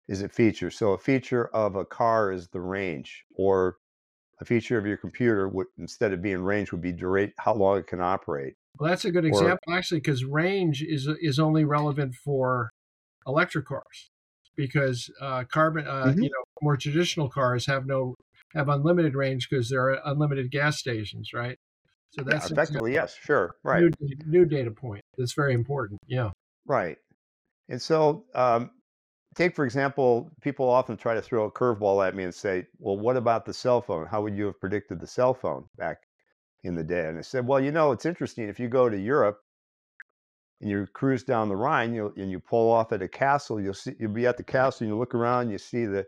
is 0.08 0.22
a 0.22 0.28
feature. 0.28 0.70
So 0.70 0.92
a 0.92 0.98
feature 0.98 1.48
of 1.48 1.76
a 1.76 1.84
car 1.84 2.32
is 2.32 2.48
the 2.48 2.60
range, 2.60 3.24
or 3.36 3.76
a 4.40 4.44
feature 4.44 4.78
of 4.78 4.86
your 4.86 4.96
computer 4.96 5.48
would 5.48 5.66
instead 5.78 6.12
of 6.12 6.22
being 6.22 6.42
range 6.42 6.72
would 6.72 6.80
be 6.80 6.92
durate 6.92 7.32
how 7.38 7.54
long 7.54 7.78
it 7.78 7.86
can 7.86 8.00
operate. 8.00 8.54
Well, 8.78 8.88
that's 8.88 9.04
a 9.04 9.10
good 9.10 9.24
example 9.24 9.72
or, 9.72 9.76
actually, 9.76 10.00
because 10.00 10.24
range 10.24 10.82
is 10.82 11.08
is 11.20 11.38
only 11.38 11.64
relevant 11.64 12.14
for 12.14 12.70
electric 13.26 13.66
cars, 13.66 14.10
because 14.56 15.10
uh, 15.20 15.44
carbon, 15.52 15.86
uh, 15.86 16.06
mm-hmm. 16.06 16.22
you 16.22 16.30
know, 16.30 16.44
more 16.62 16.76
traditional 16.76 17.28
cars 17.28 17.66
have 17.66 17.86
no 17.86 18.14
have 18.54 18.68
unlimited 18.68 19.14
range 19.14 19.48
because 19.50 19.68
there 19.68 19.90
are 19.90 20.00
unlimited 20.04 20.50
gas 20.50 20.78
stations, 20.78 21.30
right? 21.34 21.56
So 22.10 22.22
that's 22.22 22.48
yeah, 22.48 22.54
effectively 22.54 22.94
yes, 22.94 23.16
sure, 23.20 23.56
right. 23.62 23.92
New, 24.00 24.16
new 24.26 24.44
data 24.46 24.70
point. 24.70 25.02
That's 25.18 25.34
very 25.34 25.52
important. 25.52 26.00
Yeah. 26.06 26.30
Right. 26.66 26.96
And 27.68 27.82
so 27.82 28.24
um, 28.34 28.70
take 29.38 29.54
for 29.54 29.64
example, 29.64 30.30
people 30.42 30.68
often 30.68 30.96
try 30.96 31.14
to 31.14 31.22
throw 31.22 31.44
a 31.44 31.52
curveball 31.52 32.06
at 32.06 32.16
me 32.16 32.24
and 32.24 32.34
say, 32.34 32.66
"Well, 32.80 32.98
what 32.98 33.16
about 33.16 33.46
the 33.46 33.54
cell 33.54 33.80
phone? 33.80 34.06
How 34.06 34.20
would 34.20 34.36
you 34.36 34.46
have 34.46 34.58
predicted 34.60 34.98
the 34.98 35.06
cell 35.06 35.32
phone 35.32 35.64
back 35.76 35.98
in 36.64 36.74
the 36.74 36.82
day?" 36.82 37.06
And 37.06 37.16
I 37.16 37.20
said, 37.20 37.46
"Well, 37.46 37.60
you 37.60 37.70
know, 37.70 37.92
it's 37.92 38.04
interesting. 38.04 38.48
If 38.48 38.58
you 38.58 38.68
go 38.68 38.88
to 38.88 38.98
Europe 38.98 39.38
and 40.60 40.68
you 40.68 40.88
cruise 40.92 41.22
down 41.22 41.48
the 41.48 41.56
Rhine, 41.56 41.94
you 41.94 42.12
and 42.16 42.32
you 42.32 42.40
pull 42.40 42.68
off 42.72 42.92
at 42.92 43.00
a 43.00 43.08
castle, 43.08 43.60
you'll 43.60 43.74
see 43.74 43.94
you'll 44.00 44.12
be 44.12 44.26
at 44.26 44.38
the 44.38 44.42
castle, 44.42 44.84
and 44.84 44.92
you 44.92 44.98
look 44.98 45.14
around, 45.14 45.42
and 45.42 45.52
you 45.52 45.58
see 45.58 45.86
the 45.86 46.04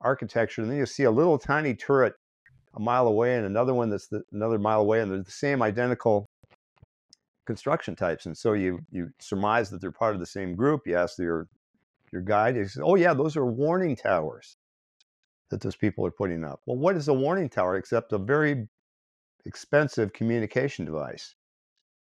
architecture, 0.00 0.62
and 0.62 0.70
then 0.70 0.78
you 0.78 0.86
see 0.86 1.04
a 1.04 1.10
little 1.10 1.38
tiny 1.38 1.74
turret 1.74 2.14
a 2.74 2.80
mile 2.80 3.06
away, 3.06 3.36
and 3.36 3.44
another 3.44 3.74
one 3.74 3.90
that's 3.90 4.08
the, 4.08 4.22
another 4.32 4.58
mile 4.58 4.80
away, 4.80 5.00
and 5.00 5.10
they're 5.12 5.22
the 5.22 5.30
same 5.30 5.62
identical." 5.62 6.26
construction 7.44 7.96
types 7.96 8.26
and 8.26 8.38
so 8.38 8.52
you 8.52 8.78
you 8.92 9.10
surmise 9.20 9.68
that 9.68 9.80
they're 9.80 9.90
part 9.90 10.14
of 10.14 10.20
the 10.20 10.26
same 10.26 10.54
group 10.54 10.82
you 10.86 10.94
ask 10.94 11.18
your 11.18 11.48
your 12.12 12.22
guide 12.22 12.56
is, 12.56 12.78
oh, 12.82 12.94
yeah, 12.94 13.14
those 13.14 13.36
are 13.36 13.46
warning 13.46 13.96
towers 13.96 14.56
that 15.50 15.60
those 15.60 15.76
people 15.76 16.04
are 16.06 16.10
putting 16.10 16.44
up. 16.44 16.60
Well, 16.66 16.78
what 16.78 16.96
is 16.96 17.08
a 17.08 17.14
warning 17.14 17.48
tower 17.48 17.76
except 17.76 18.12
a 18.12 18.18
very 18.18 18.68
expensive 19.44 20.12
communication 20.12 20.84
device? 20.84 21.34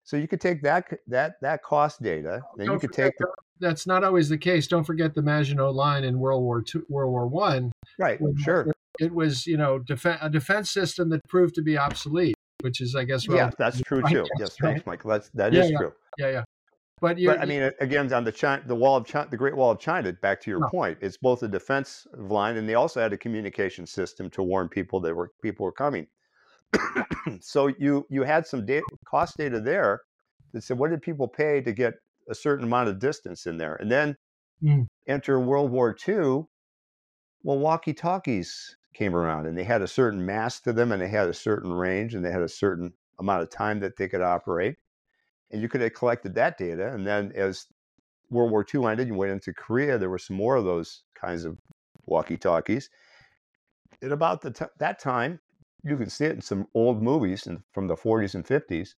So 0.05 0.17
you 0.17 0.27
could 0.27 0.41
take 0.41 0.63
that 0.63 0.87
that 1.07 1.35
that 1.43 1.63
cost 1.63 2.03
data, 2.03 2.43
then 2.57 2.67
Don't 2.67 2.75
you 2.75 2.81
could 2.81 2.93
take 2.93 3.17
the, 3.19 3.27
that's 3.61 3.87
not 3.87 4.03
always 4.03 4.29
the 4.29 4.39
case. 4.39 4.67
Don't 4.67 4.85
forget 4.85 5.15
the 5.15 5.23
Maginot 5.23 5.75
Line 5.75 6.03
in 6.03 6.19
World 6.19 6.43
War 6.43 6.65
II, 6.75 6.83
World 6.89 7.13
War 7.13 7.29
One. 7.29 7.71
Right, 7.99 8.19
sure. 8.39 8.73
It 8.99 9.15
was 9.15 9.47
you 9.47 9.57
know 9.57 9.79
def- 9.79 10.05
a 10.05 10.29
defense 10.29 10.71
system 10.71 11.09
that 11.11 11.21
proved 11.29 11.55
to 11.55 11.63
be 11.63 11.79
obsolete, 11.79 12.35
which 12.63 12.81
is 12.81 12.97
I 12.97 13.05
guess 13.05 13.29
yeah, 13.29 13.51
that's 13.59 13.81
true 13.83 14.03
too. 14.03 14.27
Yes, 14.39 14.57
thanks, 14.61 14.85
Michael. 14.87 15.11
That's 15.11 15.31
that 15.35 15.53
yeah, 15.53 15.63
is 15.63 15.71
yeah. 15.71 15.79
true. 15.79 15.93
Yeah, 16.19 16.31
yeah. 16.31 16.45
But, 17.03 17.19
but 17.27 17.41
I 17.41 17.47
mean, 17.47 17.69
again, 17.81 18.13
on 18.13 18.23
the 18.23 18.31
China, 18.31 18.63
the 18.65 18.77
wall 18.77 18.97
of 18.97 19.05
China, 19.05 19.27
the 19.29 19.37
Great 19.37 19.57
Wall 19.57 19.73
of 19.73 19.81
China. 19.81 20.13
Back 20.13 20.41
to 20.43 20.51
your 20.51 20.61
no. 20.61 20.69
point, 20.69 20.99
it's 21.01 21.17
both 21.17 21.43
a 21.43 21.49
defense 21.49 22.07
line, 22.17 22.57
and 22.57 22.69
they 22.69 22.75
also 22.75 23.01
had 23.01 23.13
a 23.13 23.19
communication 23.19 23.89
system 23.89 24.31
to 24.31 24.43
warn 24.45 24.69
people 24.69 25.01
that 25.01 25.13
were 25.13 25.33
people 25.43 25.65
were 25.65 25.73
coming. 25.73 26.07
so 27.41 27.67
you 27.67 28.07
you 28.09 28.23
had 28.23 28.47
some 28.47 28.65
data, 28.65 28.85
cost 29.05 29.37
data 29.37 29.59
there 29.59 30.03
that 30.53 30.63
said 30.63 30.79
what 30.79 30.91
did 30.91 31.03
people 31.03 31.27
pay 31.27 31.61
to 31.61 31.73
get 31.73 31.95
a 32.31 32.37
certain 32.37 32.67
amount 32.67 32.89
of 32.89 33.01
distance 33.01 33.47
in 33.47 33.57
there, 33.57 33.75
and 33.75 33.91
then 33.91 34.17
mm. 34.63 34.87
enter 35.09 35.41
World 35.41 35.73
War 35.73 35.97
II. 36.09 36.45
Well, 37.43 37.59
walkie 37.59 37.95
talkies 37.95 38.77
came 38.95 39.17
around, 39.17 39.47
and 39.47 39.59
they 39.59 39.65
had 39.65 39.83
a 39.83 39.89
certain 39.89 40.25
mass 40.25 40.61
to 40.61 40.73
them, 40.73 40.93
and 40.93 41.03
they 41.03 41.09
had 41.09 41.29
a 41.29 41.35
certain 41.35 41.73
range, 41.73 42.15
and 42.15 42.25
they 42.25 42.31
had 42.31 42.43
a 42.43 42.49
certain 42.49 42.93
amount 43.19 43.43
of 43.43 43.51
time 43.51 43.81
that 43.81 43.97
they 43.97 44.07
could 44.07 44.21
operate 44.21 44.77
and 45.53 45.61
you 45.61 45.69
could 45.69 45.81
have 45.83 45.95
collected 45.95 46.35
that 46.35 46.59
data. 46.59 46.93
And 46.93 47.07
then 47.07 47.33
as 47.35 47.67
World 48.31 48.51
War 48.51 48.65
II 48.75 48.87
ended, 48.87 49.09
you 49.09 49.15
went 49.15 49.33
into 49.33 49.53
Korea. 49.53 49.99
There 49.99 50.11
were 50.11 50.19
some 50.19 50.37
more 50.37 50.57
of 50.57 50.65
those 50.65 51.03
kinds 51.15 51.45
of 51.45 51.59
walkie-talkies. 52.07 52.89
At 54.03 54.11
about 54.11 54.43
t- 54.43 54.65
that 54.79 54.99
time, 54.99 55.39
you 55.85 55.97
can 55.97 56.09
see 56.09 56.25
it 56.25 56.33
in 56.33 56.41
some 56.41 56.67
old 56.75 57.03
movies 57.03 57.47
in, 57.47 57.63
from 57.73 57.87
the 57.87 57.95
40s 57.95 58.35
and 58.35 58.45
50s. 58.45 58.95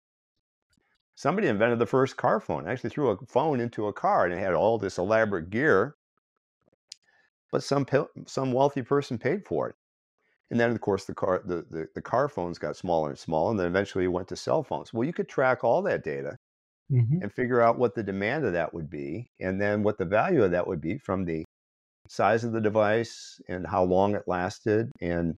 Somebody 1.17 1.49
invented 1.49 1.79
the 1.79 1.87
first 1.87 2.17
car 2.17 2.41
phone. 2.41 2.69
Actually, 2.69 2.91
threw 2.91 3.11
a 3.11 3.27
phone 3.27 3.61
into 3.61 3.87
a 3.87 3.93
car, 3.93 4.25
and 4.25 4.35
it 4.35 4.39
had 4.39 4.55
all 4.55 4.79
this 4.79 4.99
elaborate 4.99 5.51
gear. 5.51 5.97
But 7.53 7.63
some 7.63 7.87
some 8.27 8.53
wealthy 8.53 8.83
person 8.83 9.17
paid 9.19 9.47
for 9.47 9.69
it. 9.69 9.77
And 10.51 10.59
then, 10.59 10.73
of 10.73 10.81
course, 10.81 11.05
the 11.05 11.15
car 11.15 11.41
the, 11.45 11.65
the, 11.71 11.89
the 11.95 12.03
car 12.03 12.29
phones 12.29 12.59
got 12.59 12.77
smaller 12.77 13.11
and 13.11 13.19
smaller, 13.19 13.53
and 13.53 13.61
then 13.61 13.69
eventually 13.69 14.09
went 14.09 14.27
to 14.29 14.37
cell 14.37 14.65
phones. 14.65 14.93
Well, 14.93 15.07
you 15.07 15.13
could 15.13 15.29
track 15.29 15.63
all 15.63 15.83
that 15.83 16.03
data 16.03 16.39
mm-hmm. 16.91 17.23
and 17.23 17.33
figure 17.33 17.61
out 17.61 17.79
what 17.79 17.95
the 17.95 18.03
demand 18.03 18.45
of 18.45 18.53
that 18.53 18.73
would 18.75 18.91
be, 18.91 19.27
and 19.41 19.61
then 19.61 19.83
what 19.83 19.99
the 19.99 20.05
value 20.05 20.43
of 20.43 20.51
that 20.53 20.67
would 20.67 20.81
be 20.81 20.99
from 20.99 21.25
the 21.25 21.45
size 22.09 22.45
of 22.45 22.53
the 22.53 22.61
device 22.61 23.41
and 23.49 23.67
how 23.67 23.83
long 23.83 24.15
it 24.15 24.25
lasted 24.27 24.91
and 25.01 25.35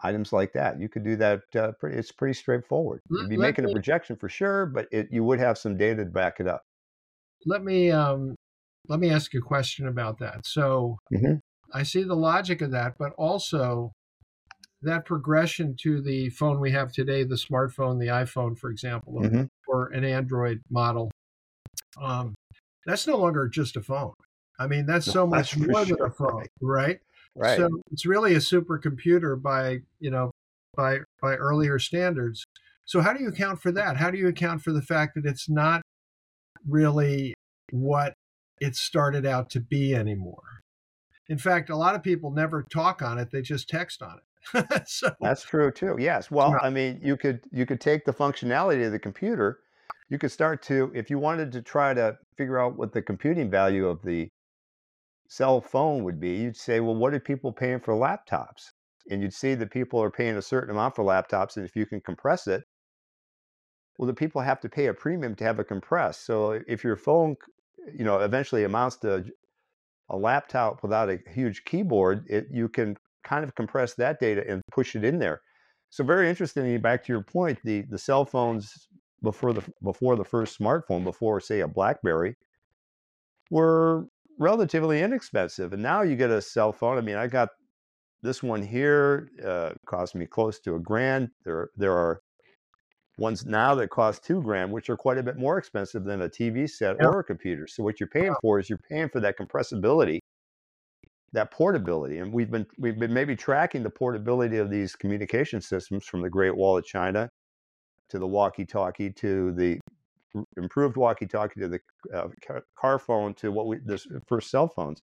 items 0.00 0.32
like 0.32 0.52
that. 0.52 0.80
You 0.80 0.88
could 0.88 1.04
do 1.04 1.16
that. 1.16 1.42
Uh, 1.54 1.72
pretty, 1.72 1.96
it's 1.98 2.12
pretty 2.12 2.34
straightforward. 2.34 3.00
You'd 3.10 3.28
be 3.28 3.36
Let 3.36 3.48
making 3.48 3.64
a 3.64 3.72
projection 3.72 4.16
for 4.16 4.28
sure, 4.28 4.66
but 4.66 4.88
it, 4.92 5.08
you 5.10 5.24
would 5.24 5.38
have 5.38 5.58
some 5.58 5.76
data 5.76 6.04
to 6.04 6.10
back 6.10 6.40
it 6.40 6.46
up. 6.46 6.62
Let 7.44 7.62
me 7.62 7.90
um, 7.90 8.34
let 8.88 9.00
me 9.00 9.10
ask 9.10 9.32
you 9.32 9.40
a 9.40 9.42
question 9.42 9.86
about 9.86 10.18
that. 10.18 10.46
So 10.46 10.98
Mhm. 11.12 11.40
I 11.72 11.82
see 11.82 12.02
the 12.02 12.16
logic 12.16 12.60
of 12.62 12.70
that, 12.72 12.94
but 12.98 13.12
also 13.16 13.92
that 14.82 15.04
progression 15.04 15.74
to 15.82 16.00
the 16.00 16.28
phone 16.30 16.60
we 16.60 16.72
have 16.72 16.92
today, 16.92 17.24
the 17.24 17.34
smartphone, 17.34 17.98
the 17.98 18.06
iPhone, 18.08 18.58
for 18.58 18.70
example, 18.70 19.20
Mhm. 19.20 19.48
Or 19.76 19.88
an 19.88 20.04
Android 20.04 20.60
model. 20.70 21.10
Um, 22.00 22.34
that's 22.86 23.06
no 23.06 23.16
longer 23.16 23.48
just 23.48 23.76
a 23.76 23.82
phone. 23.82 24.12
I 24.58 24.66
mean, 24.66 24.86
that's 24.86 25.06
No, 25.08 25.12
so 25.12 25.26
much 25.26 25.54
for 25.54 25.60
more 25.60 25.84
than 25.84 26.00
a 26.00 26.10
phone, 26.10 26.46
right. 26.60 26.98
right? 27.34 27.56
So 27.58 27.68
it's 27.92 28.06
really 28.06 28.34
a 28.34 28.38
supercomputer 28.38 29.40
by 29.40 29.80
you 30.00 30.10
know 30.10 30.30
by 30.76 31.00
by 31.20 31.34
earlier 31.34 31.78
standards. 31.78 32.44
So 32.84 33.00
how 33.00 33.12
do 33.12 33.22
you 33.22 33.28
account 33.28 33.60
for 33.60 33.72
that? 33.72 33.96
How 33.96 34.10
do 34.10 34.18
you 34.18 34.28
account 34.28 34.62
for 34.62 34.72
the 34.72 34.82
fact 34.82 35.14
that 35.16 35.26
it's 35.26 35.48
not 35.48 35.82
really 36.66 37.34
what 37.72 38.14
it 38.60 38.76
started 38.76 39.26
out 39.26 39.50
to 39.50 39.60
be 39.60 39.94
anymore? 39.94 40.60
In 41.28 41.38
fact, 41.38 41.68
a 41.70 41.76
lot 41.76 41.96
of 41.96 42.02
people 42.02 42.30
never 42.30 42.64
talk 42.70 43.02
on 43.02 43.18
it; 43.18 43.30
they 43.30 43.42
just 43.42 43.68
text 43.68 44.02
on 44.02 44.18
it. 44.18 44.22
so 44.88 45.10
That's 45.20 45.42
true 45.42 45.72
too. 45.72 45.96
Yes. 45.98 46.30
Well. 46.30 46.56
I 46.62 46.70
mean, 46.70 47.00
you 47.02 47.16
could 47.16 47.40
you 47.50 47.66
could 47.66 47.80
take 47.80 48.04
the 48.04 48.12
functionality 48.12 48.86
of 48.86 48.92
the 48.92 48.98
computer. 48.98 49.58
You 50.08 50.18
could 50.18 50.30
start 50.30 50.62
to 50.64 50.92
if 50.94 51.10
you 51.10 51.18
wanted 51.18 51.52
to 51.52 51.62
try 51.62 51.94
to 51.94 52.16
figure 52.36 52.58
out 52.60 52.76
what 52.76 52.92
the 52.92 53.02
computing 53.02 53.50
value 53.50 53.86
of 53.86 54.02
the 54.02 54.28
cell 55.28 55.60
phone 55.60 56.04
would 56.04 56.20
be, 56.20 56.36
you'd 56.36 56.56
say, 56.56 56.80
well, 56.80 56.94
what 56.94 57.14
are 57.14 57.20
people 57.20 57.52
paying 57.52 57.80
for 57.80 57.94
laptops? 57.94 58.70
And 59.10 59.22
you'd 59.22 59.34
see 59.34 59.54
that 59.54 59.70
people 59.70 60.02
are 60.02 60.10
paying 60.10 60.36
a 60.36 60.42
certain 60.42 60.70
amount 60.70 60.96
for 60.96 61.04
laptops, 61.04 61.56
and 61.56 61.64
if 61.64 61.76
you 61.76 61.86
can 61.86 62.00
compress 62.00 62.46
it, 62.46 62.62
well, 63.98 64.06
the 64.06 64.14
people 64.14 64.40
have 64.42 64.60
to 64.60 64.68
pay 64.68 64.86
a 64.86 64.94
premium 64.94 65.34
to 65.36 65.44
have 65.44 65.58
it 65.58 65.68
compressed. 65.68 66.26
So 66.26 66.60
if 66.68 66.84
your 66.84 66.96
phone, 66.96 67.36
you 67.96 68.04
know, 68.04 68.18
eventually 68.18 68.64
amounts 68.64 68.96
to 68.98 69.24
a 70.10 70.16
laptop 70.16 70.82
without 70.82 71.08
a 71.10 71.18
huge 71.32 71.64
keyboard, 71.64 72.24
it 72.28 72.46
you 72.50 72.68
can 72.68 72.96
kind 73.24 73.44
of 73.44 73.54
compress 73.54 73.94
that 73.94 74.20
data 74.20 74.44
and 74.48 74.62
push 74.70 74.94
it 74.94 75.04
in 75.04 75.18
there. 75.18 75.40
So 75.90 76.04
very 76.04 76.28
interestingly, 76.28 76.78
back 76.78 77.04
to 77.04 77.12
your 77.12 77.22
point, 77.22 77.58
the 77.64 77.82
the 77.88 77.98
cell 77.98 78.24
phones 78.24 78.72
before 79.22 79.52
the 79.52 79.62
before 79.82 80.16
the 80.16 80.24
first 80.24 80.58
smartphone, 80.58 81.04
before 81.04 81.40
say 81.40 81.60
a 81.60 81.68
BlackBerry, 81.68 82.36
were 83.50 84.06
relatively 84.38 85.02
inexpensive, 85.02 85.72
and 85.72 85.82
now 85.82 86.02
you 86.02 86.16
get 86.16 86.30
a 86.30 86.42
cell 86.42 86.72
phone. 86.72 86.98
I 86.98 87.00
mean, 87.00 87.16
I 87.16 87.26
got 87.26 87.50
this 88.22 88.42
one 88.42 88.62
here, 88.62 89.28
uh, 89.44 89.72
cost 89.86 90.14
me 90.14 90.26
close 90.26 90.58
to 90.60 90.74
a 90.76 90.80
grand. 90.80 91.30
There 91.44 91.70
there 91.76 91.92
are 91.92 92.20
ones 93.18 93.46
now 93.46 93.74
that 93.74 93.88
cost 93.90 94.24
two 94.24 94.42
grand, 94.42 94.72
which 94.72 94.90
are 94.90 94.96
quite 94.96 95.18
a 95.18 95.22
bit 95.22 95.36
more 95.38 95.58
expensive 95.58 96.04
than 96.04 96.22
a 96.22 96.28
TV 96.28 96.68
set 96.68 96.96
Yeah. 97.00 97.08
or 97.08 97.20
a 97.20 97.24
computer. 97.24 97.66
So 97.66 97.82
what 97.82 98.00
you're 98.00 98.08
paying 98.08 98.34
for 98.42 98.58
is 98.58 98.68
you're 98.68 98.78
paying 98.90 99.08
for 99.08 99.20
that 99.20 99.38
compressibility 99.38 100.20
that 101.32 101.50
portability 101.50 102.18
and 102.18 102.32
we've 102.32 102.50
been 102.50 102.66
we've 102.78 102.98
been 102.98 103.12
maybe 103.12 103.36
tracking 103.36 103.82
the 103.82 103.90
portability 103.90 104.56
of 104.58 104.70
these 104.70 104.94
communication 104.94 105.60
systems 105.60 106.04
from 106.04 106.22
the 106.22 106.30
great 106.30 106.56
wall 106.56 106.78
of 106.78 106.84
china 106.84 107.28
to 108.10 108.18
the 108.18 108.26
walkie-talkie 108.26 109.10
to 109.12 109.52
the 109.52 109.78
improved 110.56 110.96
walkie-talkie 110.96 111.60
to 111.60 111.68
the 111.68 111.80
uh, 112.14 112.28
car 112.78 112.98
phone 112.98 113.34
to 113.34 113.50
what 113.50 113.66
we 113.66 113.78
this 113.84 114.06
first 114.26 114.50
cell 114.50 114.68
phones. 114.68 115.02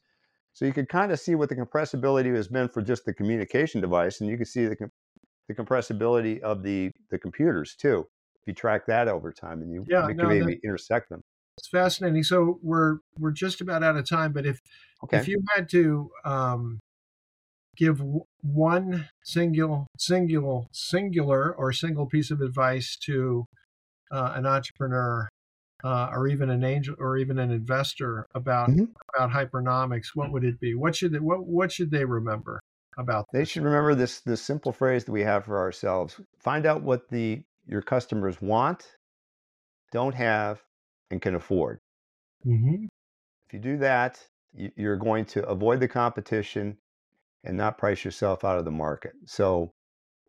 So 0.53 0.67
you 0.67 0.73
could 0.73 0.89
kind 0.89 1.13
of 1.13 1.19
see 1.19 1.35
what 1.35 1.49
the 1.49 1.57
compressibility 1.57 2.35
has 2.35 2.49
been 2.49 2.69
for 2.69 2.83
just 2.83 3.05
the 3.07 3.15
communication 3.15 3.81
device 3.81 4.21
and 4.21 4.29
you 4.29 4.37
can 4.37 4.47
see 4.47 4.67
the 4.67 4.77
com- 4.77 4.93
the 5.49 5.55
compressibility 5.55 6.41
of 6.41 6.63
the 6.63 6.91
the 7.11 7.19
computers 7.19 7.75
too 7.75 8.07
if 8.43 8.47
you 8.47 8.55
track 8.55 8.87
that 8.87 9.09
over 9.09 9.33
time 9.33 9.63
and 9.63 9.73
you 9.73 9.85
Yeah, 9.89 10.07
can 10.07 10.17
no, 10.17 10.29
maybe 10.29 10.61
intersect 10.65 11.09
them. 11.09 11.23
It's 11.59 11.69
fascinating. 11.69 12.23
So 12.23 12.59
we're 12.63 12.99
we're 13.19 13.31
just 13.31 13.61
about 13.61 13.83
out 13.83 13.97
of 13.97 14.09
time, 14.09 14.33
but 14.33 14.47
if 14.47 14.61
okay. 15.05 15.19
if 15.19 15.29
you 15.29 15.43
had 15.55 15.69
to 15.71 16.11
um, 16.25 16.81
give 17.83 18.01
one 18.43 19.09
single 19.25 19.87
singular 19.99 20.63
singular 20.73 21.53
or 21.55 21.73
single 21.73 22.07
piece 22.07 22.31
of 22.31 22.41
advice 22.41 22.97
to 22.97 23.45
uh, 24.13 24.33
an 24.37 24.47
entrepreneur 24.47 25.29
uh, 25.83 26.09
or 26.13 26.29
even 26.29 26.49
an 26.49 26.63
angel 26.63 26.95
or 26.99 27.17
even 27.17 27.39
an 27.41 27.51
investor 27.51 28.27
about 28.35 28.71
Mhm. 28.71 28.95
about 29.15 29.31
hypernomics, 29.31 30.09
what 30.15 30.31
would 30.33 30.45
it 30.45 30.61
be? 30.61 30.75
What 30.75 30.95
should 30.95 31.13
they, 31.13 31.19
what 31.19 31.45
what 31.45 31.73
should 31.73 31.91
they 31.91 32.05
remember 32.05 32.61
about 32.97 33.27
They 33.33 33.41
this? 33.41 33.49
should 33.51 33.65
remember 33.65 33.95
this 33.97 34.21
this 34.21 34.43
simple 34.43 34.73
phrase 34.73 35.05
that 35.05 35.13
we 35.13 35.23
have 35.23 35.45
for 35.45 35.59
ourselves. 35.59 36.21
Find 36.39 36.67
out 36.67 36.83
what 36.83 37.09
the 37.09 37.43
your 37.67 37.83
customers 37.83 38.41
want, 38.41 38.97
don't 39.91 40.15
have, 40.15 40.63
and 41.11 41.21
can 41.21 41.35
afford. 41.35 41.81
Mhm. 42.47 42.87
If 43.47 43.55
you 43.55 43.59
do 43.59 43.77
that, 43.79 44.25
you're 44.53 44.97
going 44.97 45.25
to 45.27 45.45
avoid 45.49 45.81
the 45.81 45.89
competition 45.89 46.79
and 47.45 47.57
not 47.57 47.79
price 47.79 48.05
yourself 48.05 48.45
out 48.45 48.59
of 48.59 48.65
the 48.65 48.71
market. 48.71 49.13
So 49.27 49.73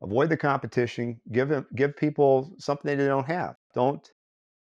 avoid 0.01 0.29
the 0.29 0.37
competition. 0.37 1.19
Give 1.31 1.49
them, 1.49 1.67
give 1.75 1.95
people 1.95 2.53
something 2.59 2.97
they 2.97 3.05
don't 3.05 3.27
have. 3.27 3.55
Don't 3.73 4.07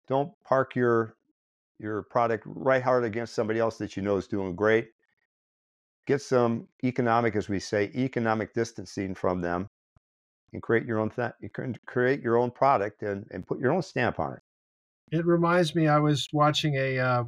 don't 0.08 0.30
park 0.46 0.74
your 0.74 1.14
your 1.78 2.02
product 2.04 2.44
right 2.46 2.82
hard 2.82 3.04
against 3.04 3.34
somebody 3.34 3.60
else 3.60 3.78
that 3.78 3.96
you 3.96 4.02
know 4.02 4.16
is 4.16 4.26
doing 4.26 4.56
great. 4.56 4.88
Get 6.06 6.22
some 6.22 6.68
economic, 6.82 7.36
as 7.36 7.48
we 7.48 7.60
say, 7.60 7.90
economic 7.94 8.54
distancing 8.54 9.14
from 9.14 9.42
them, 9.42 9.68
and 10.52 10.62
create 10.62 10.86
your 10.86 10.98
own 10.98 11.10
th- 11.10 11.32
you 11.40 11.50
can 11.50 11.76
create 11.86 12.22
your 12.22 12.38
own 12.38 12.50
product 12.50 13.02
and, 13.02 13.26
and 13.30 13.46
put 13.46 13.60
your 13.60 13.72
own 13.72 13.82
stamp 13.82 14.18
on 14.18 14.32
it. 14.32 14.40
It 15.18 15.26
reminds 15.26 15.74
me, 15.74 15.86
I 15.86 15.98
was 15.98 16.26
watching 16.32 16.74
a 16.76 16.98
uh, 16.98 17.24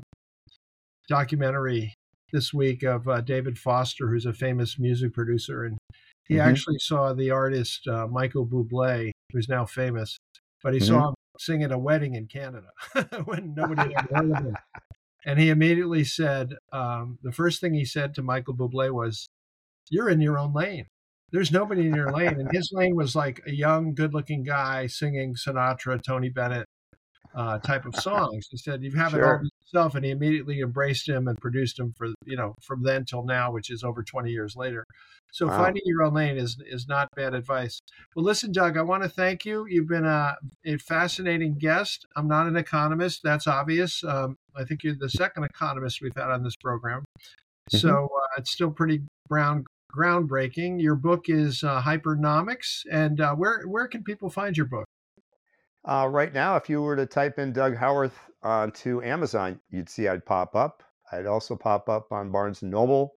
documentary 1.08 1.94
this 2.32 2.52
week 2.54 2.82
of 2.82 3.08
uh, 3.08 3.20
David 3.20 3.58
Foster, 3.58 4.08
who's 4.08 4.26
a 4.26 4.32
famous 4.32 4.78
music 4.78 5.12
producer, 5.12 5.64
and 5.64 5.78
he 6.28 6.34
Mhm. 6.34 6.46
actually 6.46 6.78
saw 6.78 7.12
the 7.12 7.30
artist 7.30 7.86
uh, 7.88 8.06
Michael 8.06 8.46
Bublé, 8.46 9.10
who's 9.32 9.48
now 9.48 9.64
famous, 9.66 10.16
but 10.62 10.74
he 10.74 10.80
Mhm. 10.80 10.86
saw 10.86 11.08
him 11.08 11.14
sing 11.38 11.62
at 11.62 11.72
a 11.72 11.78
wedding 11.78 12.14
in 12.14 12.26
Canada 12.26 12.68
when 13.24 13.54
nobody 13.54 13.82
had 13.82 14.06
heard 14.10 14.30
of 14.30 14.38
him. 14.38 14.56
And 15.26 15.38
he 15.38 15.50
immediately 15.50 16.04
said, 16.04 16.54
um, 16.72 17.18
the 17.22 17.32
first 17.32 17.60
thing 17.60 17.74
he 17.74 17.84
said 17.84 18.14
to 18.14 18.22
Michael 18.22 18.54
Bublé 18.56 18.90
was, 18.90 19.28
"You're 19.90 20.08
in 20.08 20.20
your 20.22 20.38
own 20.38 20.54
lane." 20.54 20.86
There's 21.30 21.52
nobody 21.52 21.86
in 21.86 21.94
your 21.94 22.10
lane, 22.10 22.40
and 22.40 22.50
his 22.50 22.70
lane 22.72 22.96
was 22.96 23.14
like 23.14 23.40
a 23.46 23.52
young, 23.52 23.94
good-looking 23.94 24.44
guy 24.44 24.86
singing 24.86 25.34
Sinatra, 25.34 26.02
Tony 26.02 26.30
Bennett, 26.30 26.66
uh, 27.34 27.58
type 27.58 27.86
of 27.86 27.94
songs. 27.96 28.48
He 28.50 28.56
said, 28.56 28.82
"You 28.82 28.92
have 28.92 29.14
it 29.14 29.22
all 29.22 29.38
Sure. 29.38 29.44
yourself," 29.64 29.94
and 29.94 30.04
he 30.04 30.10
immediately 30.10 30.60
embraced 30.60 31.08
him 31.08 31.28
and 31.28 31.38
produced 31.40 31.78
him 31.78 31.92
for 31.96 32.08
you 32.24 32.36
know 32.36 32.54
from 32.62 32.82
then 32.82 33.04
till 33.04 33.24
now, 33.24 33.52
which 33.52 33.70
is 33.70 33.82
over 33.84 34.02
20 34.02 34.30
years 34.30 34.56
later. 34.56 34.84
So 35.32 35.46
Wow. 35.46 35.58
finding 35.58 35.82
your 35.84 36.02
own 36.02 36.14
lane 36.14 36.36
is 36.38 36.58
is 36.66 36.88
not 36.88 37.08
bad 37.14 37.34
advice. 37.34 37.80
Well, 38.16 38.24
listen, 38.24 38.52
Doug, 38.52 38.76
I 38.76 38.82
want 38.82 39.02
to 39.04 39.08
thank 39.08 39.44
you. 39.44 39.66
You've 39.68 39.88
been 39.88 40.04
a, 40.04 40.36
a 40.64 40.76
fascinating 40.78 41.56
guest. 41.58 42.06
I'm 42.16 42.26
not 42.28 42.46
an 42.46 42.56
economist. 42.56 43.20
That's 43.22 43.46
obvious. 43.46 44.02
Um, 44.02 44.36
I 44.56 44.64
think 44.64 44.82
you're 44.82 44.96
the 44.96 45.10
second 45.10 45.44
economist 45.44 46.00
we've 46.02 46.12
had 46.16 46.30
on 46.30 46.42
this 46.42 46.56
program. 46.56 47.04
So 47.68 48.06
uh, 48.06 48.26
it's 48.38 48.50
still 48.50 48.70
pretty 48.72 49.02
brown 49.28 49.64
groundbreaking. 49.96 50.80
Your 50.80 50.96
book 50.96 51.28
is 51.28 51.62
uh, 51.62 51.82
Hypernomics, 51.82 52.82
and 52.90 53.20
uh, 53.20 53.34
where 53.34 53.62
where 53.66 53.86
can 53.86 54.02
people 54.02 54.30
find 54.30 54.56
your 54.56 54.66
book? 54.66 54.86
Uh, 55.84 56.06
right 56.10 56.32
now, 56.32 56.56
if 56.56 56.68
you 56.68 56.82
were 56.82 56.96
to 56.96 57.06
type 57.06 57.38
in 57.38 57.52
Doug 57.52 57.74
Howarth 57.76 58.18
onto 58.42 59.02
Amazon, 59.02 59.60
you'd 59.70 59.88
see 59.88 60.08
I'd 60.08 60.26
pop 60.26 60.54
up. 60.54 60.82
I'd 61.12 61.26
also 61.26 61.56
pop 61.56 61.88
up 61.88 62.12
on 62.12 62.30
Barnes 62.30 62.62
and 62.62 62.70
Noble 62.70 63.14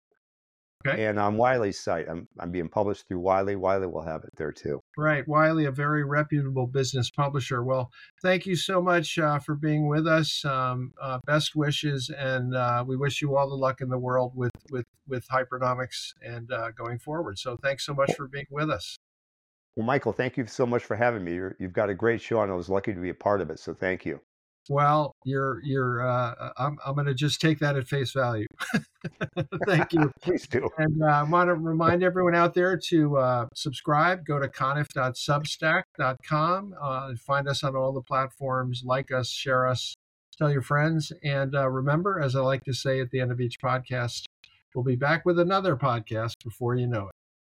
Okay. 0.85 1.05
and 1.05 1.19
on 1.19 1.37
Wiley's 1.37 1.79
site. 1.79 2.09
I'm, 2.09 2.27
I'm 2.41 2.51
being 2.51 2.69
published 2.69 3.07
through 3.07 3.21
Wiley. 3.21 3.55
Wiley 3.55 3.87
will 3.87 4.03
have 4.03 4.25
it 4.25 4.31
there 4.37 4.51
too. 4.51 4.81
Right, 4.97 5.27
Wiley, 5.29 5.67
a 5.67 5.71
very 5.71 6.03
reputable 6.03 6.67
business 6.67 7.09
publisher. 7.09 7.63
Well, 7.63 7.91
thank 8.21 8.47
you 8.47 8.57
so 8.57 8.83
much 8.83 9.17
uh, 9.17 9.39
for 9.39 9.55
being 9.55 9.87
with 9.87 10.09
us. 10.09 10.45
Um, 10.45 10.93
uh, 11.01 11.19
best 11.25 11.55
wishes, 11.55 12.11
and 12.17 12.57
uh, 12.57 12.85
we 12.87 12.97
wish 12.97 13.23
you 13.23 13.37
all 13.37 13.49
the 13.49 13.55
luck 13.55 13.81
in 13.81 13.91
the 13.91 13.99
world 13.99 14.33
with 14.35 14.51
with 14.73 14.87
with 15.07 15.29
hypernomics 15.29 16.15
and 16.21 16.51
uh, 16.53 16.73
going 16.73 16.99
forward. 16.99 17.39
So, 17.39 17.57
thanks 17.63 17.87
so 17.87 17.95
much 17.95 18.15
for 18.15 18.27
being 18.27 18.47
with 18.51 18.69
us. 18.69 18.97
Well, 19.77 19.87
Michael, 19.87 20.13
thank 20.13 20.37
you 20.37 20.45
so 20.47 20.67
much 20.67 20.85
for 20.85 20.97
having 20.97 21.25
me. 21.25 21.33
You're, 21.35 21.57
you've 21.59 21.73
got 21.73 21.89
a 21.89 21.95
great 21.95 22.21
show, 22.21 22.43
and 22.43 22.53
I 22.53 22.55
was 22.55 22.69
lucky 22.69 22.93
to 22.93 23.01
be 23.01 23.09
a 23.09 23.15
part 23.15 23.41
of 23.41 23.49
it. 23.51 23.59
So 23.59 23.73
thank 23.73 24.05
you. 24.05 24.21
Well, 24.69 25.17
you're 25.25 25.61
you're. 25.65 26.07
Uh, 26.07 26.51
I'm 26.57 26.79
I'm 26.87 26.95
going 26.95 27.07
to 27.07 27.15
just 27.15 27.41
take 27.41 27.59
that 27.59 27.77
at 27.77 27.89
face 27.89 28.13
value. 28.13 28.47
thank 29.67 29.93
you. 29.93 30.13
Please 30.23 30.47
do. 30.47 30.71
And 30.79 31.03
uh, 31.03 31.07
I 31.07 31.25
want 31.25 31.49
to 31.49 31.55
remind 31.55 32.05
everyone 32.05 32.37
out 32.37 32.55
there 32.55 32.79
to 32.89 33.17
uh, 33.17 33.47
subscribe. 33.55 34.25
Go 34.25 34.39
to 34.39 34.49
conniff.substack.com. 34.49 36.75
Uh, 36.81 37.15
find 37.27 37.49
us 37.49 37.65
on 37.65 37.75
all 37.75 37.93
the 37.93 38.03
platforms. 38.03 38.83
Like 38.85 39.11
us, 39.11 39.29
share 39.29 39.67
us, 39.67 39.97
tell 40.39 40.53
your 40.53 40.63
friends. 40.63 41.13
And 41.25 41.57
uh, 41.57 41.69
remember, 41.69 42.21
as 42.21 42.37
I 42.37 42.41
like 42.41 42.63
to 42.65 42.73
say 42.73 43.01
at 43.01 43.11
the 43.11 43.19
end 43.19 43.33
of 43.33 43.41
each 43.41 43.59
podcast, 43.61 44.27
We'll 44.75 44.85
be 44.85 44.97
back 44.97 45.27
with 45.27 45.39
another 45.39 45.77
podcast 45.77 46.43
before 46.43 46.77
you 46.77 46.87
know 46.87 47.09
it. 47.09 47.15